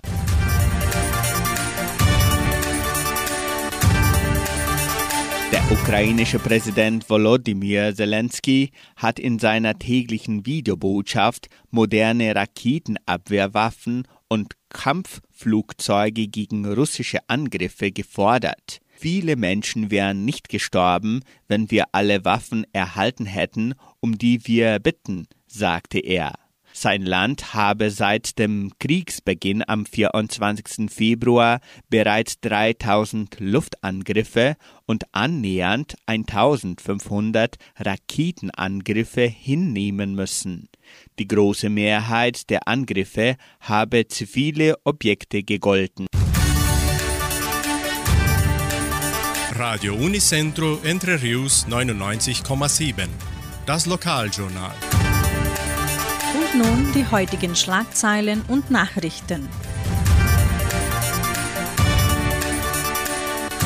Der 5.55 5.71
ukrainische 5.71 6.37
Präsident 6.37 7.09
Volodymyr 7.09 7.95
Zelensky 7.95 8.71
hat 8.97 9.19
in 9.19 9.39
seiner 9.39 9.79
täglichen 9.79 10.45
Videobotschaft 10.45 11.47
moderne 11.71 12.35
Raketenabwehrwaffen 12.35 14.05
und 14.27 14.55
Kampfflugzeuge 14.67 16.27
gegen 16.27 16.65
russische 16.65 17.19
Angriffe 17.29 17.93
gefordert. 17.93 18.81
Viele 18.97 19.37
Menschen 19.37 19.91
wären 19.91 20.25
nicht 20.25 20.49
gestorben, 20.49 21.21
wenn 21.47 21.71
wir 21.71 21.85
alle 21.93 22.25
Waffen 22.25 22.65
erhalten 22.73 23.25
hätten, 23.25 23.75
um 24.01 24.17
die 24.17 24.45
wir 24.45 24.79
bitten, 24.79 25.25
sagte 25.47 25.99
er. 25.99 26.33
Sein 26.77 27.03
Land 27.03 27.53
habe 27.53 27.89
seit 27.89 28.37
dem 28.37 28.69
Kriegsbeginn 28.79 29.63
am 29.65 29.85
24. 29.85 30.91
Februar 30.91 31.61
bereits 31.89 32.41
3000 32.41 33.37
Luftangriffe 33.39 34.57
und 34.85 35.05
annähernd 35.13 35.95
1500 36.05 37.55
Raketenangriffe 37.79 39.21
hinnehmen 39.21 40.15
müssen. 40.15 40.67
Die 41.17 41.29
große 41.29 41.69
Mehrheit 41.69 42.49
der 42.49 42.67
Angriffe 42.67 43.37
habe 43.61 44.09
zivile 44.09 44.75
Objekte 44.83 45.43
gegolten. 45.43 46.07
Radio 49.53 49.95
Unicentro 49.95 50.79
Entre 50.83 51.21
Rius 51.21 51.65
99,7. 51.69 53.07
Das 53.65 53.85
Lokaljournal. 53.85 54.75
Nun 56.57 56.93
die 56.93 57.05
heutigen 57.11 57.53
Schlagzeilen 57.53 58.41
und 58.47 58.71
Nachrichten. 58.71 59.49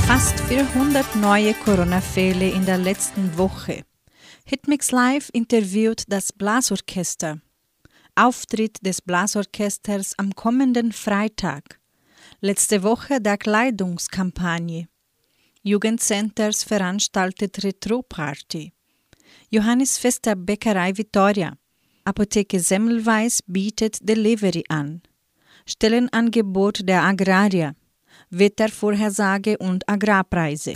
Fast 0.08 0.40
400 0.40 1.16
neue 1.18 1.54
Corona-Fälle 1.54 2.50
in 2.50 2.66
der 2.66 2.80
letzten 2.80 3.38
Woche. 3.38 3.84
Hitmix 4.44 4.90
Live 4.90 5.30
interviewt 5.34 6.06
das 6.08 6.34
Blasorchester. 6.34 7.40
Auftritt 8.16 8.84
des 8.84 9.04
Blasorchesters 9.04 10.18
am 10.18 10.34
kommenden 10.34 10.92
Freitag. 10.92 11.80
Letzte 12.42 12.82
Woche 12.82 13.22
der 13.22 13.38
Kleidungskampagne. 13.38 14.88
Jugendcenters 15.62 16.64
veranstaltet 16.64 17.64
Retro-Party. 17.64 18.74
Johannes 19.52 20.00
Fester 20.00 20.36
Bäckerei 20.36 20.98
Vittoria. 20.98 21.54
Apotheke 22.04 22.60
Semmelweis 22.60 23.42
bietet 23.46 23.98
Delivery 24.08 24.64
an. 24.70 25.02
Stellenangebot 25.66 26.88
der 26.88 27.04
Agrarier. 27.04 27.76
Wettervorhersage 28.30 29.58
und 29.58 29.88
Agrarpreise. 29.88 30.74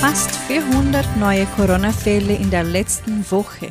Fast 0.00 0.30
400 0.30 1.16
neue 1.16 1.46
Corona-Fälle 1.46 2.36
in 2.36 2.50
der 2.50 2.64
letzten 2.64 3.28
Woche. 3.30 3.70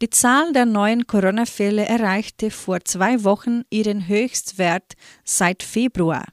Die 0.00 0.10
Zahl 0.10 0.52
der 0.52 0.66
neuen 0.66 1.06
Corona-Fälle 1.06 1.84
erreichte 1.84 2.50
vor 2.50 2.80
zwei 2.84 3.22
Wochen 3.24 3.62
ihren 3.70 4.08
Höchstwert 4.08 4.94
seit 5.24 5.62
Februar. 5.62 6.24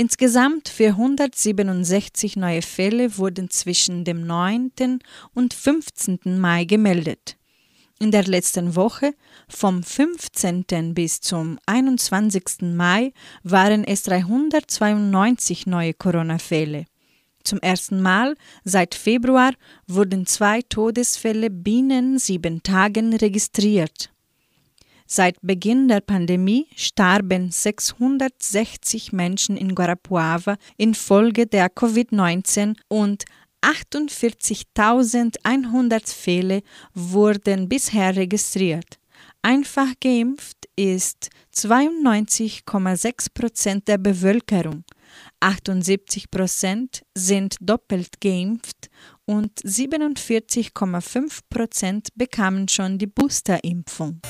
Insgesamt 0.00 0.68
467 0.68 2.36
neue 2.36 2.62
Fälle 2.62 3.18
wurden 3.18 3.50
zwischen 3.50 4.04
dem 4.04 4.24
9. 4.28 5.00
und 5.34 5.54
15. 5.54 6.38
Mai 6.38 6.66
gemeldet. 6.66 7.36
In 7.98 8.12
der 8.12 8.22
letzten 8.22 8.76
Woche, 8.76 9.14
vom 9.48 9.82
15. 9.82 10.94
bis 10.94 11.20
zum 11.20 11.58
21. 11.66 12.60
Mai, 12.76 13.12
waren 13.42 13.82
es 13.82 14.04
392 14.04 15.66
neue 15.66 15.94
Corona-Fälle. 15.94 16.84
Zum 17.42 17.58
ersten 17.58 18.00
Mal 18.00 18.36
seit 18.62 18.94
Februar 18.94 19.50
wurden 19.88 20.26
zwei 20.26 20.62
Todesfälle 20.62 21.50
binnen 21.50 22.20
sieben 22.20 22.62
Tagen 22.62 23.16
registriert. 23.16 24.12
Seit 25.10 25.40
Beginn 25.40 25.88
der 25.88 26.02
Pandemie 26.02 26.66
starben 26.76 27.50
660 27.50 29.14
Menschen 29.14 29.56
in 29.56 29.74
Guarapuava 29.74 30.58
infolge 30.76 31.46
der 31.46 31.70
Covid-19 31.70 32.76
und 32.88 33.24
48.100 33.62 36.14
Fälle 36.14 36.60
wurden 36.92 37.70
bisher 37.70 38.16
registriert. 38.16 38.98
Einfach 39.40 39.94
geimpft 39.98 40.68
ist 40.76 41.30
92,6 41.54 43.28
Prozent 43.32 43.88
der 43.88 43.96
Bevölkerung. 43.96 44.84
78 45.40 46.30
Prozent 46.30 47.02
sind 47.16 47.56
doppelt 47.62 48.20
geimpft 48.20 48.90
und 49.24 49.58
47,5 49.60 51.38
Prozent 51.48 52.08
bekamen 52.14 52.68
schon 52.68 52.98
die 52.98 53.06
Boosterimpfung. 53.06 54.20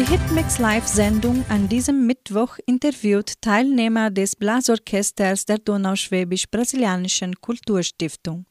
Die 0.00 0.06
Hitmix 0.06 0.58
Live-Sendung 0.58 1.44
an 1.50 1.68
diesem 1.68 2.06
Mittwoch 2.06 2.56
interviewt 2.64 3.34
Teilnehmer 3.42 4.08
des 4.08 4.34
Blasorchesters 4.34 5.44
der 5.44 5.58
Donauschwäbisch-Brasilianischen 5.58 7.34
Kulturstiftung, 7.42 8.46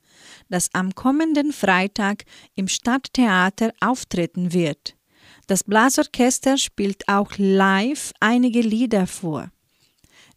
das 0.50 0.70
am 0.74 0.94
kommenden 0.94 1.52
Freitag 1.52 2.26
im 2.54 2.68
Stadttheater 2.68 3.74
auftreten 3.82 4.54
wird. 4.54 4.96
Das 5.48 5.64
Blasorchester 5.64 6.56
spielt 6.60 7.08
auch 7.08 7.32
live 7.38 8.14
einige 8.20 8.62
Lieder 8.62 9.08
vor. 9.08 9.50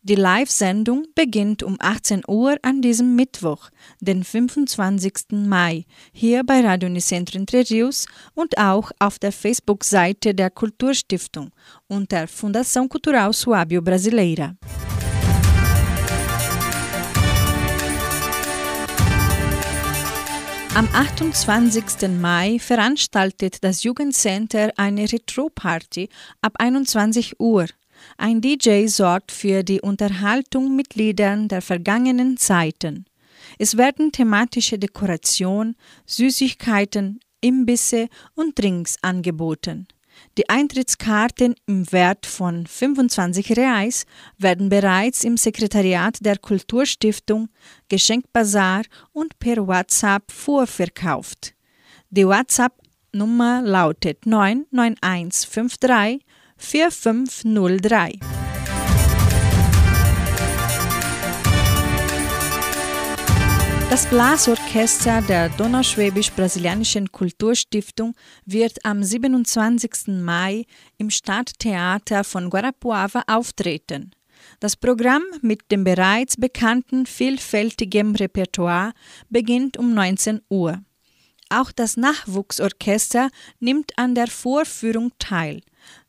Die 0.05 0.17
Live-Sendung 0.17 1.07
beginnt 1.15 1.63
um 1.63 1.77
18 1.79 2.23
Uhr 2.27 2.57
an 2.63 2.83
diesem 2.83 3.15
Mittwoch, 3.15 3.71
den 4.01 4.25
25. 4.25 5.47
Mai, 5.47 5.85
hier 6.13 6.43
bei 6.43 6.61
Radio 6.61 6.89
Unicentro 6.89 7.39
Entre 7.39 7.63
Rios 7.71 8.07
und 8.35 8.59
auch 8.59 8.91
auf 8.99 9.21
der 9.21 9.31
Facebook-Seite 9.31 10.35
der 10.35 10.51
Kulturstiftung 10.51 11.53
unter 11.87 12.27
Fundação 12.27 12.89
Cultural 12.89 13.31
Suábio 13.31 13.81
Brasileira. 13.81 14.57
Am 20.75 20.89
28. 20.93 22.09
Mai 22.09 22.59
veranstaltet 22.59 23.63
das 23.63 23.85
Jugendcenter 23.85 24.73
eine 24.77 25.03
Retro-Party 25.03 26.09
ab 26.41 26.55
21 26.59 27.39
Uhr. 27.39 27.67
Ein 28.17 28.41
DJ 28.41 28.87
sorgt 28.87 29.33
für 29.33 29.63
die 29.63 29.81
Unterhaltung 29.81 30.77
mit 30.77 30.95
Liedern 30.95 31.49
der 31.49 31.63
vergangenen 31.63 32.37
Zeiten. 32.37 33.07
Es 33.59 33.77
werden 33.77 34.13
thematische 34.13 34.79
Dekoration, 34.79 35.77
Süßigkeiten, 36.07 37.21
Imbisse 37.41 38.09
und 38.35 38.59
Drinks 38.59 38.97
angeboten. 39.03 39.87
Die 40.39 40.49
Eintrittskarten 40.49 41.55
im 41.67 41.91
Wert 41.93 42.25
von 42.27 42.67
25 42.67 43.57
Reais 43.57 44.07
werden 44.39 44.69
bereits 44.69 45.25
im 45.25 45.37
Sekretariat 45.37 46.19
der 46.21 46.39
Kulturstiftung, 46.39 47.49
Geschenkbazar 47.89 48.83
und 49.13 49.39
per 49.39 49.67
WhatsApp 49.67 50.31
vorverkauft. 50.31 51.55
Die 52.11 52.27
WhatsApp-Nummer 52.27 53.63
lautet 53.63 54.25
99153 54.27 56.25
4503. 56.63 58.19
Das 63.91 64.07
Blasorchester 64.07 65.21
der 65.23 65.51
Donauschwäbisch-Brasilianischen 65.51 67.13
Kulturstiftung 67.13 68.15
wird 68.47 68.85
am 68.85 69.03
27. 69.03 70.23
Mai 70.23 70.65
im 70.97 71.11
Stadttheater 71.11 72.25
von 72.25 72.49
Guarapuava 72.49 73.25
auftreten. 73.27 74.13
Das 74.61 74.77
Programm 74.77 75.25
mit 75.43 75.71
dem 75.71 75.85
bereits 75.85 76.37
bekannten 76.37 77.05
vielfältigen 77.05 78.17
Repertoire 78.17 78.93
beginnt 79.29 79.77
um 79.77 79.93
19 79.93 80.41
Uhr. 80.49 80.81
Auch 81.51 81.71
das 81.71 81.99
Nachwuchsorchester 81.99 83.29
nimmt 83.61 83.93
an 83.99 84.15
der 84.15 84.29
Vorführung 84.29 85.13
teil. 85.19 85.61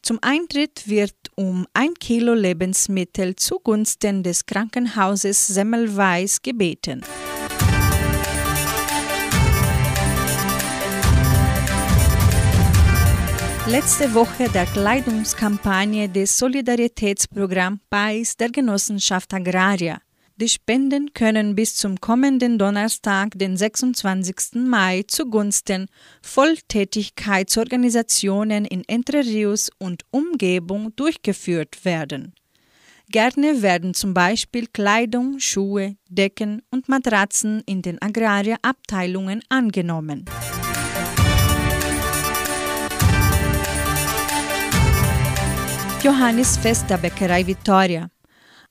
Zum 0.03 0.19
Eintritt 0.21 0.89
wird 0.89 1.15
um 1.35 1.65
ein 1.73 1.93
Kilo 1.93 2.33
Lebensmittel 2.33 3.37
zugunsten 3.37 4.21
des 4.21 4.45
Krankenhauses 4.45 5.47
Semmelweis 5.47 6.41
gebeten. 6.41 7.03
Letzte 13.65 14.13
Woche 14.13 14.49
der 14.53 14.65
Kleidungskampagne 14.65 16.09
des 16.09 16.37
Solidaritätsprogramms 16.37 17.79
PAIS 17.89 18.35
der 18.35 18.49
Genossenschaft 18.49 19.33
Agraria. 19.33 20.02
Die 20.37 20.49
Spenden 20.49 21.13
können 21.13 21.53
bis 21.53 21.75
zum 21.75 22.01
kommenden 22.01 22.57
Donnerstag, 22.57 23.37
den 23.37 23.55
26. 23.55 24.55
Mai, 24.55 25.03
zugunsten 25.07 25.85
Volltätigkeitsorganisationen 26.23 28.65
in 28.65 28.83
Entre 28.87 29.19
Rios 29.19 29.69
und 29.77 30.01
Umgebung 30.09 30.95
durchgeführt 30.95 31.85
werden. 31.85 32.33
Gerne 33.09 33.61
werden 33.61 33.93
zum 33.93 34.15
Beispiel 34.15 34.65
Kleidung, 34.73 35.37
Schuhe, 35.37 35.97
Decken 36.09 36.63
und 36.71 36.89
Matratzen 36.89 37.61
in 37.67 37.83
den 37.83 38.01
Agraria-Abteilungen 38.01 39.43
angenommen. 39.49 40.25
Johannisfest 46.01 46.89
der 46.89 46.97
Bäckerei 46.97 47.45
Vittoria. 47.45 48.09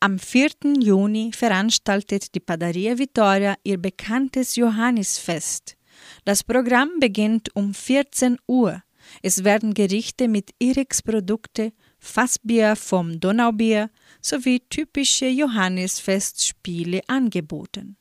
Am 0.03 0.19
4. 0.19 0.81
Juni 0.81 1.31
veranstaltet 1.33 2.35
die 2.35 2.41
Padaria 2.41 2.99
Vittoria 2.99 3.55
ihr 3.63 3.79
bekanntes 3.79 4.57
Johannisfest. 4.57 5.77
Das 6.25 6.43
Programm 6.43 6.91
beginnt 6.99 7.55
um 7.55 7.73
14 7.73 8.37
Uhr. 8.49 8.83
Es 9.23 9.45
werden 9.45 9.75
Gerichte 9.75 10.27
mit 10.27 10.51
Irix-Produkte, 10.59 11.73
Fassbier 12.01 12.75
vom 12.75 13.21
Donaubier 13.21 13.91
sowie 14.21 14.65
typische 14.69 15.29
Johannisfestspiele 15.29 17.03
angeboten. 17.07 17.97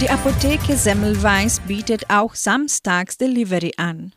Die 0.00 0.10
Apotheke 0.10 0.76
Semmelweis 0.76 1.60
bietet 1.60 2.10
auch 2.10 2.34
samstags 2.34 3.18
Delivery 3.18 3.74
an. 3.76 4.12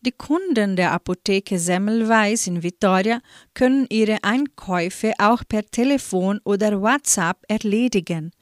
Die 0.00 0.12
Kunden 0.12 0.76
der 0.76 0.92
Apotheke 0.92 1.58
Semmelweis 1.58 2.46
in 2.46 2.62
Vitoria 2.62 3.20
können 3.54 3.86
ihre 3.90 4.22
Einkäufe 4.22 5.12
auch 5.18 5.42
per 5.48 5.64
Telefon 5.64 6.40
oder 6.44 6.80
WhatsApp 6.80 7.38
erledigen 7.48 8.32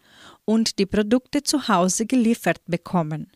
und 0.44 0.78
die 0.78 0.86
Produkte 0.86 1.42
zu 1.42 1.68
Hause 1.68 2.06
geliefert 2.06 2.60
bekommen. 2.66 3.30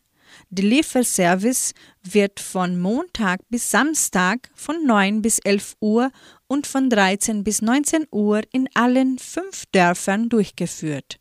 Der 0.50 0.64
Lieferservice 0.64 1.74
wird 2.02 2.40
von 2.40 2.80
Montag 2.80 3.40
bis 3.50 3.70
Samstag 3.70 4.50
von 4.54 4.84
9 4.84 5.22
bis 5.22 5.38
11 5.38 5.76
Uhr 5.80 6.10
und 6.46 6.66
von 6.66 6.90
13 6.90 7.44
bis 7.44 7.62
19 7.62 8.06
Uhr 8.10 8.42
in 8.52 8.68
allen 8.74 9.18
fünf 9.18 9.64
Dörfern 9.72 10.28
durchgeführt. 10.28 11.18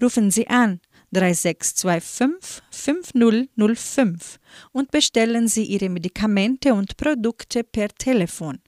Rufen 0.00 0.30
Sie 0.30 0.48
an 0.48 0.80
3625 1.14 2.62
5005 2.70 4.38
und 4.72 4.90
bestellen 4.90 5.48
Sie 5.48 5.64
Ihre 5.64 5.88
Medikamente 5.88 6.74
und 6.74 6.96
Produkte 6.96 7.64
per 7.64 7.88
Telefon. 7.88 8.58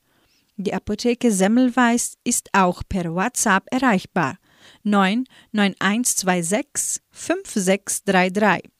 Die 0.57 0.73
Apotheke 0.73 1.31
Semmelweis 1.31 2.15
ist 2.25 2.49
auch 2.53 2.83
per 2.89 3.15
WhatsApp 3.15 3.65
erreichbar 3.71 4.39
99126 4.85 7.03
5633. 7.11 8.71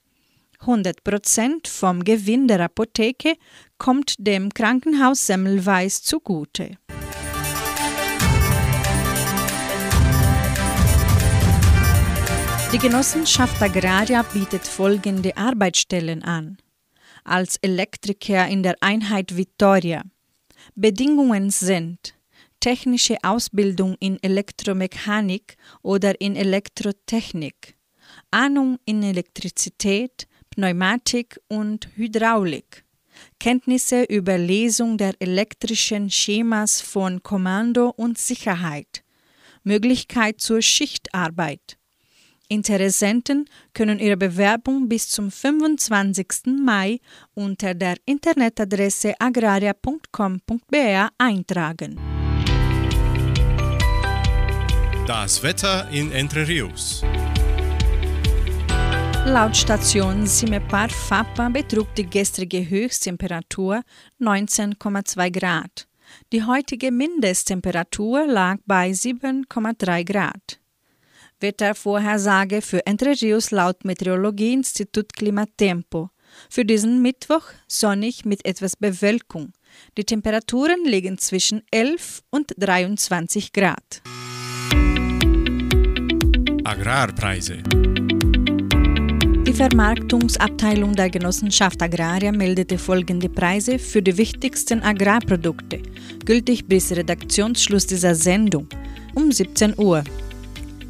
100% 0.61 1.67
vom 1.67 2.03
Gewinn 2.03 2.47
der 2.47 2.61
Apotheke 2.61 3.35
kommt 3.77 4.15
dem 4.17 4.53
Krankenhaus 4.53 5.27
Semmelweis 5.27 6.01
zugute. 6.01 6.77
Die 12.73 12.79
Genossenschaft 12.79 13.61
Agraria 13.61 14.23
bietet 14.23 14.67
folgende 14.67 15.37
Arbeitsstellen 15.37 16.21
an. 16.23 16.57
Als 17.23 17.55
Elektriker 17.61 18.45
in 18.49 18.61
der 18.61 18.75
Einheit 18.81 19.37
Vittoria. 19.37 20.03
Bedingungen 20.75 21.49
sind 21.49 22.13
technische 22.59 23.15
Ausbildung 23.23 23.95
in 24.01 24.21
Elektromechanik 24.21 25.55
oder 25.81 26.19
in 26.19 26.35
Elektrotechnik, 26.35 27.77
Ahnung 28.31 28.79
in 28.83 29.01
Elektrizität, 29.01 30.27
Pneumatik 30.49 31.39
und 31.47 31.87
Hydraulik, 31.95 32.83
Kenntnisse 33.39 34.03
über 34.03 34.37
Lesung 34.37 34.97
der 34.97 35.13
elektrischen 35.19 36.09
Schemas 36.09 36.81
von 36.81 37.23
Kommando 37.23 37.93
und 37.95 38.17
Sicherheit, 38.17 39.05
Möglichkeit 39.63 40.41
zur 40.41 40.61
Schichtarbeit, 40.61 41.76
Interessenten 42.49 43.45
können 43.73 43.99
ihre 43.99 44.17
Bewerbung 44.17 44.87
bis 44.87 45.09
zum 45.09 45.31
25. 45.31 46.59
Mai 46.63 46.99
unter 47.33 47.73
der 47.73 47.95
Internetadresse 48.05 49.13
agraria.com.br 49.19 51.09
eintragen. 51.17 51.97
Das 55.05 55.41
Wetter 55.41 55.89
in 55.91 56.11
Entre 56.11 56.47
Rios. 56.47 57.03
Laut 59.25 59.57
Station 59.57 60.25
Simepar 60.25 60.89
Fapa 60.89 61.49
betrug 61.49 61.93
die 61.95 62.09
gestrige 62.09 62.69
Höchsttemperatur 62.69 63.81
19,2 64.21 65.31
Grad. 65.31 65.87
Die 66.31 66.43
heutige 66.43 66.91
Mindesttemperatur 66.91 68.25
lag 68.25 68.57
bei 68.65 68.91
7,3 68.91 70.05
Grad. 70.05 70.59
Wettervorhersage 71.39 72.61
für 72.61 72.85
Entre 72.85 73.13
Rios 73.21 73.51
laut 73.51 73.85
Meteorologieinstitut 73.85 75.13
Klimatempo. 75.13 76.09
Für 76.49 76.65
diesen 76.65 77.01
Mittwoch 77.01 77.43
sonnig 77.67 78.25
mit 78.25 78.45
etwas 78.45 78.75
Bewölkung. 78.75 79.53
Die 79.97 80.03
Temperaturen 80.03 80.83
liegen 80.85 81.17
zwischen 81.17 81.61
11 81.71 82.23
und 82.31 82.53
23 82.57 83.53
Grad. 83.53 84.01
Agrarpreise. 86.63 87.57
Die 89.47 89.53
Vermarktungsabteilung 89.53 90.93
der 90.93 91.09
Genossenschaft 91.09 91.81
Agraria 91.81 92.33
meldete 92.33 92.77
folgende 92.77 93.29
Preise 93.29 93.79
für 93.79 94.01
die 94.01 94.17
wichtigsten 94.17 94.81
Agrarprodukte, 94.81 95.81
gültig 96.25 96.67
bis 96.67 96.91
Redaktionsschluss 96.91 97.87
dieser 97.87 98.13
Sendung 98.15 98.67
um 99.15 99.31
17 99.31 99.75
Uhr. 99.77 100.03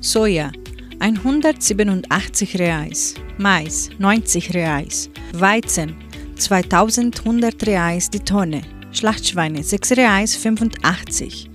Soja 0.02 0.52
187 1.00 2.60
Reais, 2.60 3.16
Mais 3.38 3.90
90 3.98 4.54
Reais, 4.54 5.10
Weizen 5.34 5.96
2100 6.36 7.66
Reais 7.66 8.10
die 8.10 8.20
Tonne, 8.20 8.62
Schlachtschweine 8.92 9.64
6 9.64 9.92
Reais 9.94 10.36
85. 10.36 11.50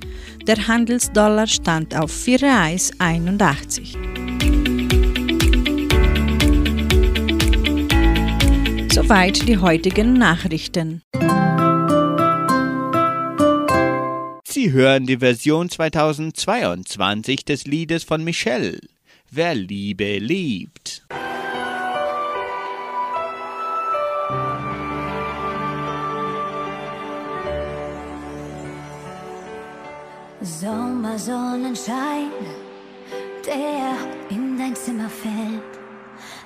Der 0.47 0.67
Handelsdollar 0.67 1.47
stand 1.47 1.95
auf 1.97 2.11
4 2.11 2.43
Reais 2.43 2.91
81. 2.99 3.97
Soweit 8.93 9.49
die 9.49 9.59
heutigen 9.59 10.15
Nachrichten. 10.15 11.03
Sie 14.53 14.71
hören 14.71 15.07
die 15.07 15.17
Version 15.17 15.71
2022 15.71 17.47
des 17.47 17.65
Liedes 17.65 18.05
von 18.05 18.23
Michelle. 18.23 18.81
Wer 19.31 19.55
Liebe 19.55 20.19
liebt. 20.19 21.07
Sommersonnenschein, 30.43 32.29
der 33.47 33.97
in 34.29 34.59
dein 34.59 34.77
Zimmer 34.77 35.09
fällt, 35.09 35.63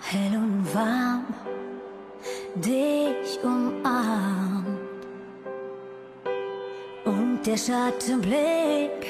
hell 0.03 0.37
und 0.37 0.73
warm, 0.73 1.35
dich 2.55 3.43
umarmt. 3.43 4.76
Und 7.07 7.47
der 7.47 7.57
Schattenblick, 7.57 9.07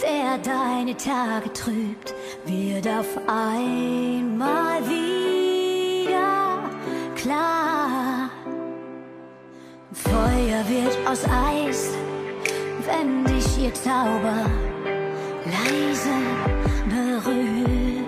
der 0.00 0.38
deine 0.44 0.96
Tage 0.96 1.52
trübt, 1.52 2.14
wird 2.44 2.86
auf 2.86 3.18
einmal 3.26 4.80
wieder 4.88 6.70
klar. 7.16 8.30
Feuer 9.92 10.62
wird 10.68 10.96
aus 11.04 11.24
Eis, 11.24 11.90
wenn 12.86 13.24
dich 13.24 13.58
ihr 13.58 13.74
Zauber 13.74 14.46
leise 15.46 16.14
berührt. 16.88 18.06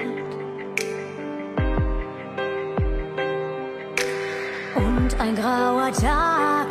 Und 4.77 5.21
ein 5.21 5.35
grauer 5.35 5.91
Tag 5.91 6.69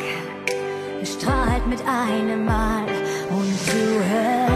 mit 1.68 1.80
einem 1.86 2.44
Mal. 2.44 2.86
Und 3.30 3.58
du 3.66 4.04
hörst 4.04 4.47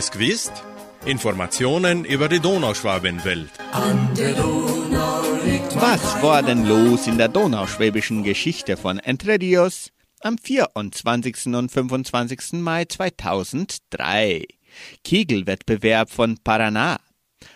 es 0.00 0.10
gewusst? 0.10 0.52
Informationen 1.04 2.06
über 2.06 2.30
die 2.30 2.40
Donauschwabenwelt. 2.40 3.50
Was 5.74 6.22
war 6.22 6.42
denn 6.42 6.64
los 6.66 7.06
in 7.06 7.18
der 7.18 7.28
donauschwäbischen 7.28 8.22
Geschichte 8.22 8.78
von 8.78 8.98
Entredios 8.98 9.90
am 10.20 10.38
24. 10.38 11.54
und 11.54 11.70
25. 11.70 12.52
Mai 12.54 12.86
2003? 12.86 14.46
Kegelwettbewerb 15.04 16.10
von 16.10 16.38
Paraná. 16.38 16.96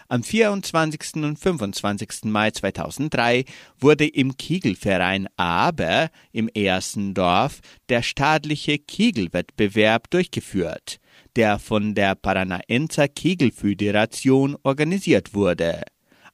Am 0.08 0.22
24. 0.22 1.24
und 1.24 1.38
25. 1.38 2.24
Mai 2.24 2.50
2003 2.50 3.44
wurde 3.78 4.06
im 4.06 4.36
Kegelverein 4.36 5.28
Aber 5.36 6.10
im 6.32 6.48
ersten 6.48 7.14
Dorf 7.14 7.60
der 7.88 8.02
staatliche 8.02 8.78
Kegelwettbewerb 8.78 10.10
durchgeführt, 10.10 10.98
der 11.36 11.58
von 11.58 11.94
der 11.94 12.14
Paranaenser 12.14 13.08
Kegelföderation 13.08 14.56
organisiert 14.62 15.34
wurde. 15.34 15.82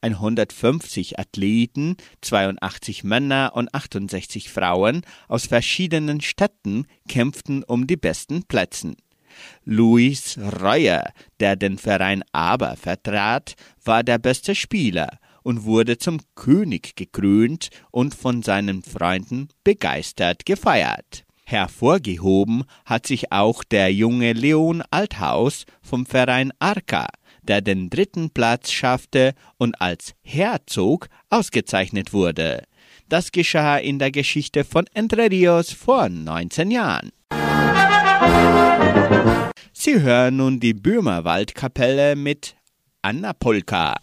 150 0.02 1.18
Athleten, 1.18 1.96
82 2.22 3.04
Männer 3.04 3.52
und 3.54 3.74
68 3.74 4.50
Frauen 4.50 5.02
aus 5.28 5.46
verschiedenen 5.46 6.20
Städten 6.20 6.86
kämpften 7.08 7.62
um 7.64 7.86
die 7.86 7.96
besten 7.96 8.44
Plätze. 8.44 8.94
Luis 9.64 10.38
Reuer, 10.38 11.04
der 11.38 11.56
den 11.56 11.78
Verein 11.78 12.24
Aber 12.32 12.76
vertrat, 12.76 13.54
war 13.84 14.02
der 14.02 14.18
beste 14.18 14.54
Spieler 14.54 15.18
und 15.42 15.64
wurde 15.64 15.98
zum 15.98 16.18
König 16.34 16.96
gekrönt 16.96 17.70
und 17.90 18.14
von 18.14 18.42
seinen 18.42 18.82
Freunden 18.82 19.48
begeistert 19.64 20.44
gefeiert. 20.44 21.24
Hervorgehoben 21.50 22.64
hat 22.84 23.06
sich 23.08 23.32
auch 23.32 23.64
der 23.64 23.92
junge 23.92 24.32
Leon 24.34 24.82
Althaus 24.90 25.66
vom 25.82 26.06
Verein 26.06 26.52
Arca, 26.60 27.08
der 27.42 27.60
den 27.60 27.90
dritten 27.90 28.30
Platz 28.30 28.70
schaffte 28.70 29.34
und 29.58 29.80
als 29.80 30.14
Herzog 30.22 31.08
ausgezeichnet 31.28 32.12
wurde. 32.12 32.62
Das 33.08 33.32
geschah 33.32 33.78
in 33.78 33.98
der 33.98 34.12
Geschichte 34.12 34.62
von 34.62 34.84
Entre 34.94 35.28
Rios 35.28 35.72
vor 35.72 36.08
19 36.08 36.70
Jahren. 36.70 37.10
Sie 39.72 40.00
hören 40.00 40.36
nun 40.36 40.60
die 40.60 40.74
Böhmerwaldkapelle 40.74 42.14
mit 42.14 42.54
Anna 43.02 43.32
Polka. 43.32 43.96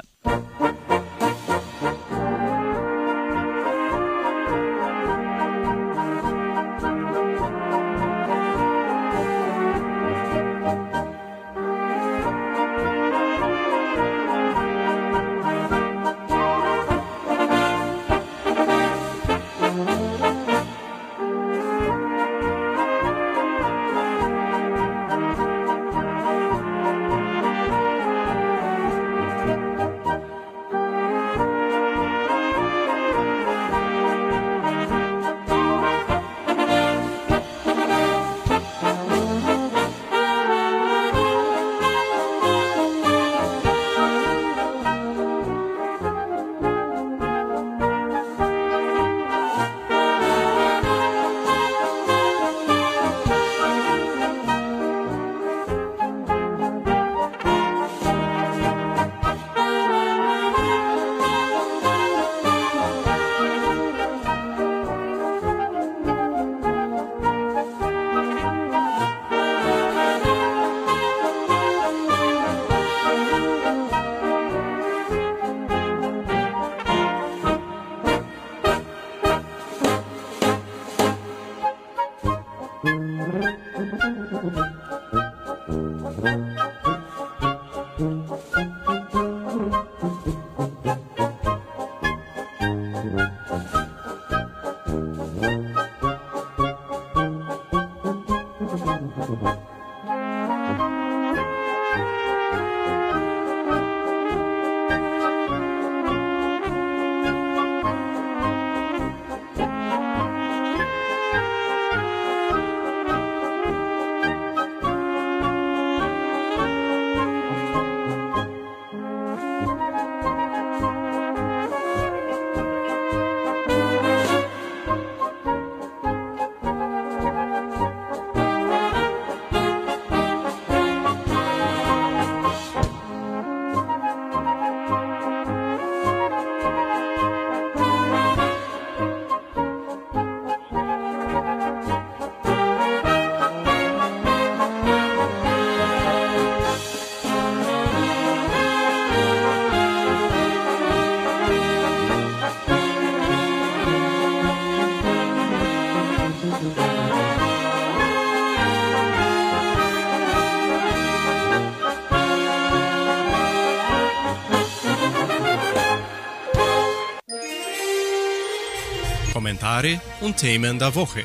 Kommentare 169.78 170.02
und 170.22 170.38
Themen 170.38 170.80
der 170.80 170.96
Woche. 170.96 171.24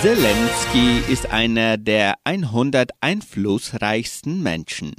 Zelensky 0.00 1.12
ist 1.12 1.30
einer 1.30 1.76
der 1.78 2.14
100 2.24 2.90
einflussreichsten 3.00 4.42
Menschen. 4.42 4.92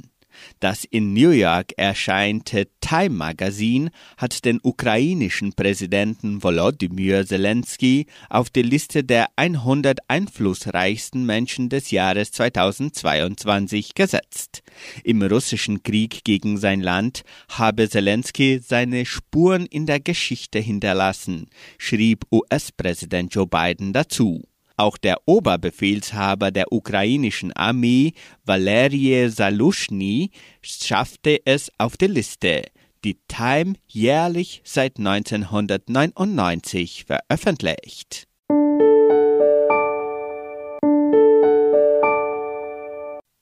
Das 0.64 0.82
in 0.84 1.12
New 1.12 1.28
York 1.28 1.74
erscheinte 1.76 2.68
Time 2.80 3.10
Magazine 3.10 3.90
hat 4.16 4.46
den 4.46 4.60
ukrainischen 4.62 5.52
Präsidenten 5.52 6.42
Volodymyr 6.42 7.26
Zelensky 7.26 8.06
auf 8.30 8.48
die 8.48 8.62
Liste 8.62 9.04
der 9.04 9.28
100 9.36 9.98
einflussreichsten 10.08 11.26
Menschen 11.26 11.68
des 11.68 11.90
Jahres 11.90 12.32
2022 12.32 13.94
gesetzt. 13.94 14.62
Im 15.02 15.20
russischen 15.20 15.82
Krieg 15.82 16.24
gegen 16.24 16.56
sein 16.56 16.80
Land 16.80 17.24
habe 17.50 17.90
Zelensky 17.90 18.58
seine 18.58 19.04
Spuren 19.04 19.66
in 19.66 19.84
der 19.84 20.00
Geschichte 20.00 20.60
hinterlassen, 20.60 21.50
schrieb 21.76 22.24
US-Präsident 22.32 23.34
Joe 23.34 23.46
Biden 23.46 23.92
dazu. 23.92 24.42
Auch 24.76 24.98
der 24.98 25.18
Oberbefehlshaber 25.26 26.50
der 26.50 26.72
ukrainischen 26.72 27.52
Armee, 27.52 28.14
Valerie 28.44 29.28
Salushny, 29.28 30.32
schaffte 30.62 31.46
es 31.46 31.70
auf 31.78 31.96
die 31.96 32.08
Liste, 32.08 32.64
die 33.04 33.16
Time 33.28 33.74
jährlich 33.86 34.62
seit 34.64 34.98
1999 34.98 37.04
veröffentlicht. 37.04 38.26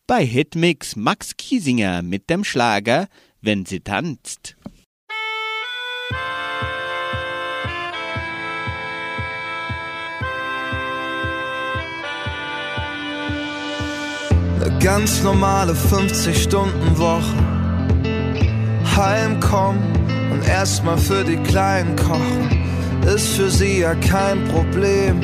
Bei 0.06 0.26
Hitmix 0.26 0.96
Max 0.96 1.38
Kiesinger 1.38 2.02
mit 2.02 2.28
dem 2.28 2.44
Schlager 2.44 3.08
Wenn 3.40 3.64
sie 3.64 3.80
tanzt. 3.80 4.58
Ganz 14.78 15.22
normale 15.22 15.72
50-Stunden-Woche. 15.72 17.36
Heimkommen 18.96 19.82
und 20.32 20.46
erstmal 20.46 20.98
für 20.98 21.24
die 21.24 21.36
Kleinen 21.38 21.96
kochen, 21.96 22.64
ist 23.14 23.28
für 23.36 23.50
sie 23.50 23.80
ja 23.80 23.94
kein 23.94 24.44
Problem. 24.44 25.20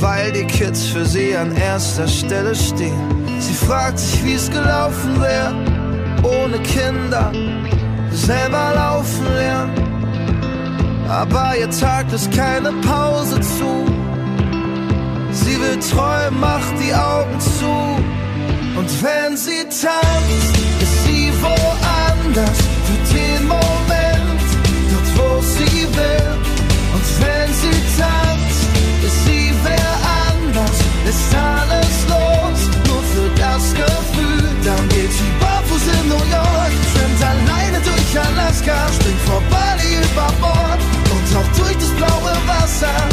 Weil 0.00 0.32
die 0.32 0.44
Kids 0.44 0.86
für 0.86 1.04
sie 1.04 1.36
an 1.36 1.54
erster 1.54 2.08
Stelle 2.08 2.54
stehen. 2.54 3.26
Sie 3.38 3.54
fragt 3.54 3.98
sich, 3.98 4.24
wie 4.24 4.34
es 4.34 4.50
gelaufen 4.50 5.20
wäre, 5.20 5.54
ohne 6.22 6.58
Kinder, 6.60 7.32
selber 8.10 8.72
laufen 8.74 9.26
lernen. 9.34 9.72
Aber 11.08 11.54
ihr 11.58 11.70
Tag 11.70 12.10
ist 12.12 12.32
keine 12.32 12.72
Pause 12.80 13.40
zu. 13.40 14.01
Sie 15.32 15.58
will 15.58 15.78
träumen, 15.80 16.40
macht 16.40 16.74
die 16.78 16.94
Augen 16.94 17.40
zu. 17.40 17.72
Und 18.78 18.90
wenn 19.02 19.36
sie 19.36 19.64
tanzt, 19.64 20.54
ist 20.80 21.04
sie 21.04 21.32
woanders 21.40 22.58
für 22.86 23.14
den 23.14 23.48
Moment, 23.48 24.42
dort 24.90 25.08
wo 25.16 25.40
sie 25.40 25.86
will. 25.96 26.32
Und 26.94 27.06
wenn 27.20 27.48
sie 27.54 27.78
tanzt, 27.98 28.62
ist 29.06 29.24
sie 29.24 29.52
wer 29.64 29.92
anders, 30.28 30.76
ist 31.08 31.34
alles 31.34 31.96
los, 32.12 32.60
nur 32.86 33.02
für 33.12 33.28
das 33.40 33.72
Gefühl. 33.72 34.48
Dann 34.64 34.88
geht 34.90 35.12
sie 35.12 35.32
barfuß 35.40 35.84
in 35.98 36.08
New 36.08 36.24
York, 36.30 36.72
schwimmt 36.92 37.22
alleine 37.22 37.78
durch 37.80 38.26
Alaska, 38.26 38.76
springt 38.92 39.20
vor 39.22 39.42
Bali 39.50 39.96
über 39.96 40.28
Bord 40.40 40.80
und 41.10 41.32
taucht 41.32 41.58
durch 41.58 41.76
das 41.76 41.90
blaue 41.96 42.34
Wasser. 42.46 43.11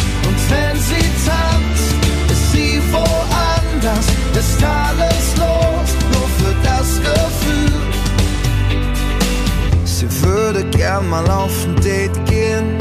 Gern 10.79 11.09
mal 11.09 11.29
auf 11.29 11.65
ein 11.65 11.75
Date 11.83 12.25
gehen, 12.25 12.77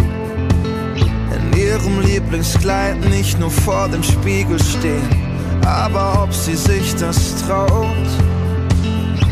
in 1.34 1.59
ihrem 1.59 2.01
Lieblingskleid 2.01 2.96
nicht 3.11 3.40
nur 3.40 3.51
vor 3.51 3.88
dem 3.88 4.05
Spiegel 4.05 4.57
stehen, 4.62 5.09
aber 5.66 6.22
ob 6.22 6.32
sie 6.32 6.55
sich 6.55 6.94
das 6.94 7.44
traut, 7.44 8.09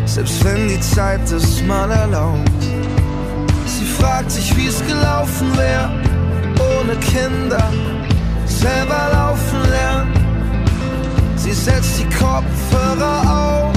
selbst 0.05 0.45
wenn 0.45 0.67
die 0.67 0.81
Zeit 0.81 1.31
es 1.31 1.63
mal 1.63 1.89
erlaubt. 1.93 2.63
Sie 3.67 3.85
fragt 3.85 4.33
sich, 4.33 4.57
wie 4.57 4.67
es 4.67 4.85
gelaufen 4.85 5.47
wäre, 5.57 5.89
ohne 6.59 6.97
Kinder, 6.97 7.71
selber 8.47 9.03
laufen 9.13 9.71
lernen. 9.71 10.13
Sie 11.37 11.53
setzt 11.53 12.01
die 12.01 12.17
Kopfhörer 12.17 13.71
auf, 13.71 13.77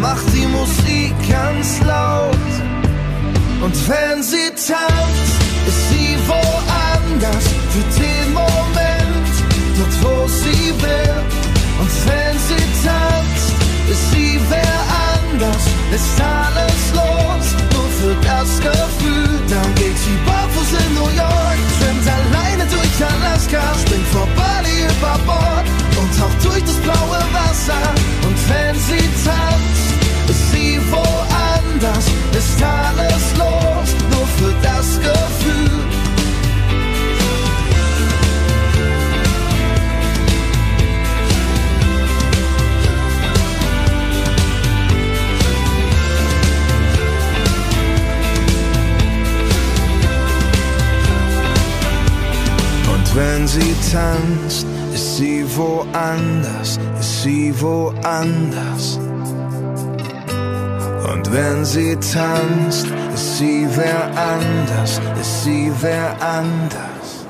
macht 0.00 0.26
die 0.34 0.48
Musik 0.48 1.14
ganz 1.30 1.80
laut. 1.86 2.73
Und 3.64 3.88
wenn 3.88 4.22
sie 4.22 4.50
tanzt, 4.50 5.36
ist 5.66 5.88
sie 5.88 6.18
woanders 6.28 7.46
für 7.72 7.86
den 7.98 8.34
Moment, 8.34 9.34
dort 9.78 9.96
wo 10.02 10.28
sie 10.28 10.68
will. 10.82 11.16
Und 11.80 11.90
wenn 12.04 12.36
sie 12.44 12.64
tanzt, 12.84 13.56
ist 13.88 14.10
sie 14.10 14.38
wer 14.50 14.76
anders, 15.16 15.64
ist 15.96 16.20
alles 16.20 16.82
los, 16.92 17.46
nur 17.72 17.88
für 18.00 18.14
das 18.20 18.60
Gefühl. 18.60 19.40
Dann 19.48 19.74
geht 19.76 19.96
sie 19.96 20.18
barfuß 20.26 20.70
in 20.84 20.94
New 20.96 21.10
York, 21.16 21.58
schwimmt 21.78 22.06
alleine 22.06 22.66
durch 22.68 22.96
Alaska, 23.00 23.62
springt 23.80 24.08
vor 24.08 24.28
Bali 24.36 24.76
über 24.92 25.16
Bord 25.24 25.66
und 25.96 26.10
taucht 26.20 26.44
durch 26.44 26.64
das 26.64 26.76
blaue 26.84 27.20
Wasser. 27.32 27.80
Und 28.28 28.36
wenn 28.50 28.74
sie 28.78 29.08
tanzt, 29.24 29.93
woanders, 31.84 32.06
ist 32.36 32.62
alles 32.62 33.36
los, 33.38 33.94
nur 34.10 34.26
für 34.38 34.54
das 34.62 35.00
Gefühl. 35.00 35.84
Und 52.92 53.16
wenn 53.16 53.46
sie 53.46 53.74
tanzt, 53.92 54.66
ist 54.92 55.16
sie 55.16 55.44
woanders, 55.56 56.78
ist 56.98 57.22
sie 57.22 57.52
woanders. 57.60 59.03
Wenn 61.34 61.64
sie 61.64 61.96
tanzt, 61.96 62.86
ist 63.12 63.38
sie 63.38 63.66
wer 63.74 64.04
anders, 64.16 65.00
ist 65.20 65.42
sie 65.42 65.72
wer 65.80 66.14
anders. 66.20 67.26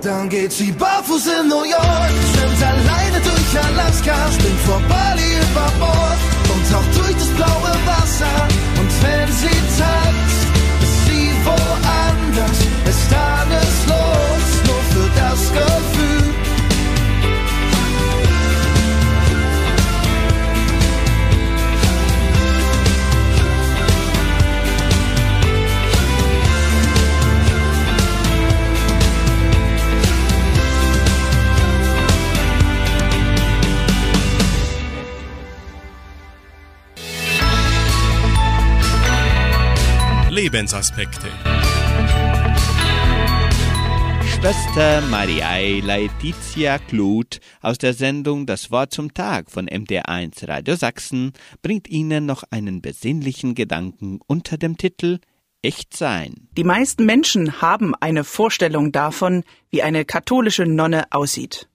Dann 0.00 0.30
geht 0.30 0.50
sie 0.50 0.72
barfuß 0.72 1.26
in 1.26 1.48
New 1.48 1.64
York, 1.64 2.12
schwimmt 2.32 2.62
alleine 2.62 3.20
durch 3.20 3.64
Alaska, 3.66 4.16
springt 4.32 4.60
vor 4.60 4.80
Bali 4.88 5.30
über 5.44 5.70
Bord 5.78 6.20
und 6.54 6.72
taucht 6.72 6.96
durch 6.96 7.16
das 7.22 7.28
blaue 7.36 7.74
Wasser. 7.84 8.36
Und 8.80 8.90
wenn 9.02 9.30
sie 9.30 9.60
tanzt, 9.76 10.48
ist 10.80 11.06
sie 11.06 11.30
woanders, 11.44 12.60
ist 12.88 13.12
alles 13.12 13.27
Lebensaspekte. 40.48 41.26
Schwester 44.24 45.02
Mariai 45.10 45.82
Laetitia 45.84 46.78
Kluth 46.78 47.40
aus 47.60 47.76
der 47.76 47.92
Sendung 47.92 48.46
Das 48.46 48.70
Wort 48.70 48.94
zum 48.94 49.12
Tag 49.12 49.50
von 49.50 49.68
MDR1 49.68 50.48
Radio 50.48 50.74
Sachsen 50.74 51.34
bringt 51.60 51.86
Ihnen 51.86 52.24
noch 52.24 52.44
einen 52.50 52.80
besinnlichen 52.80 53.54
Gedanken 53.54 54.20
unter 54.26 54.56
dem 54.56 54.78
Titel 54.78 55.18
Echt 55.60 55.94
sein. 55.94 56.48
Die 56.56 56.64
meisten 56.64 57.04
Menschen 57.04 57.60
haben 57.60 57.94
eine 57.94 58.24
Vorstellung 58.24 58.90
davon, 58.90 59.44
wie 59.68 59.82
eine 59.82 60.06
katholische 60.06 60.64
Nonne 60.64 61.04
aussieht. 61.10 61.68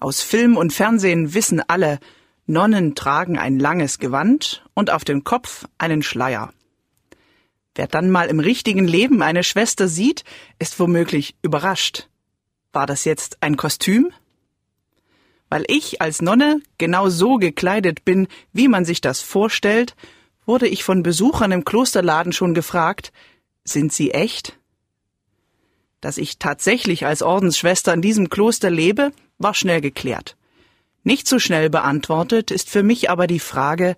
Aus 0.00 0.22
Film 0.22 0.56
und 0.56 0.72
Fernsehen 0.72 1.34
wissen 1.34 1.62
alle, 1.68 2.00
Nonnen 2.46 2.96
tragen 2.96 3.38
ein 3.38 3.60
langes 3.60 4.00
Gewand 4.00 4.64
und 4.74 4.90
auf 4.90 5.04
dem 5.04 5.22
Kopf 5.22 5.66
einen 5.78 6.02
Schleier. 6.02 6.52
Wer 7.78 7.86
dann 7.86 8.10
mal 8.10 8.26
im 8.26 8.40
richtigen 8.40 8.88
Leben 8.88 9.22
eine 9.22 9.44
Schwester 9.44 9.86
sieht, 9.86 10.24
ist 10.58 10.80
womöglich 10.80 11.36
überrascht. 11.42 12.08
War 12.72 12.86
das 12.86 13.04
jetzt 13.04 13.40
ein 13.40 13.56
Kostüm? 13.56 14.12
Weil 15.48 15.64
ich 15.68 16.02
als 16.02 16.20
Nonne 16.20 16.60
genau 16.78 17.08
so 17.08 17.36
gekleidet 17.36 18.04
bin, 18.04 18.26
wie 18.52 18.66
man 18.66 18.84
sich 18.84 19.00
das 19.00 19.20
vorstellt, 19.20 19.94
wurde 20.44 20.66
ich 20.66 20.82
von 20.82 21.04
Besuchern 21.04 21.52
im 21.52 21.64
Klosterladen 21.64 22.32
schon 22.32 22.52
gefragt, 22.52 23.12
sind 23.62 23.92
Sie 23.92 24.10
echt? 24.10 24.58
Dass 26.00 26.18
ich 26.18 26.40
tatsächlich 26.40 27.06
als 27.06 27.22
Ordensschwester 27.22 27.94
in 27.94 28.02
diesem 28.02 28.28
Kloster 28.28 28.70
lebe, 28.70 29.12
war 29.38 29.54
schnell 29.54 29.80
geklärt. 29.80 30.36
Nicht 31.04 31.28
so 31.28 31.38
schnell 31.38 31.70
beantwortet 31.70 32.50
ist 32.50 32.70
für 32.70 32.82
mich 32.82 33.08
aber 33.08 33.28
die 33.28 33.38
Frage, 33.38 33.94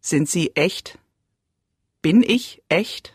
sind 0.00 0.28
Sie 0.28 0.56
echt? 0.56 0.98
Bin 2.02 2.24
ich 2.24 2.60
echt? 2.68 3.14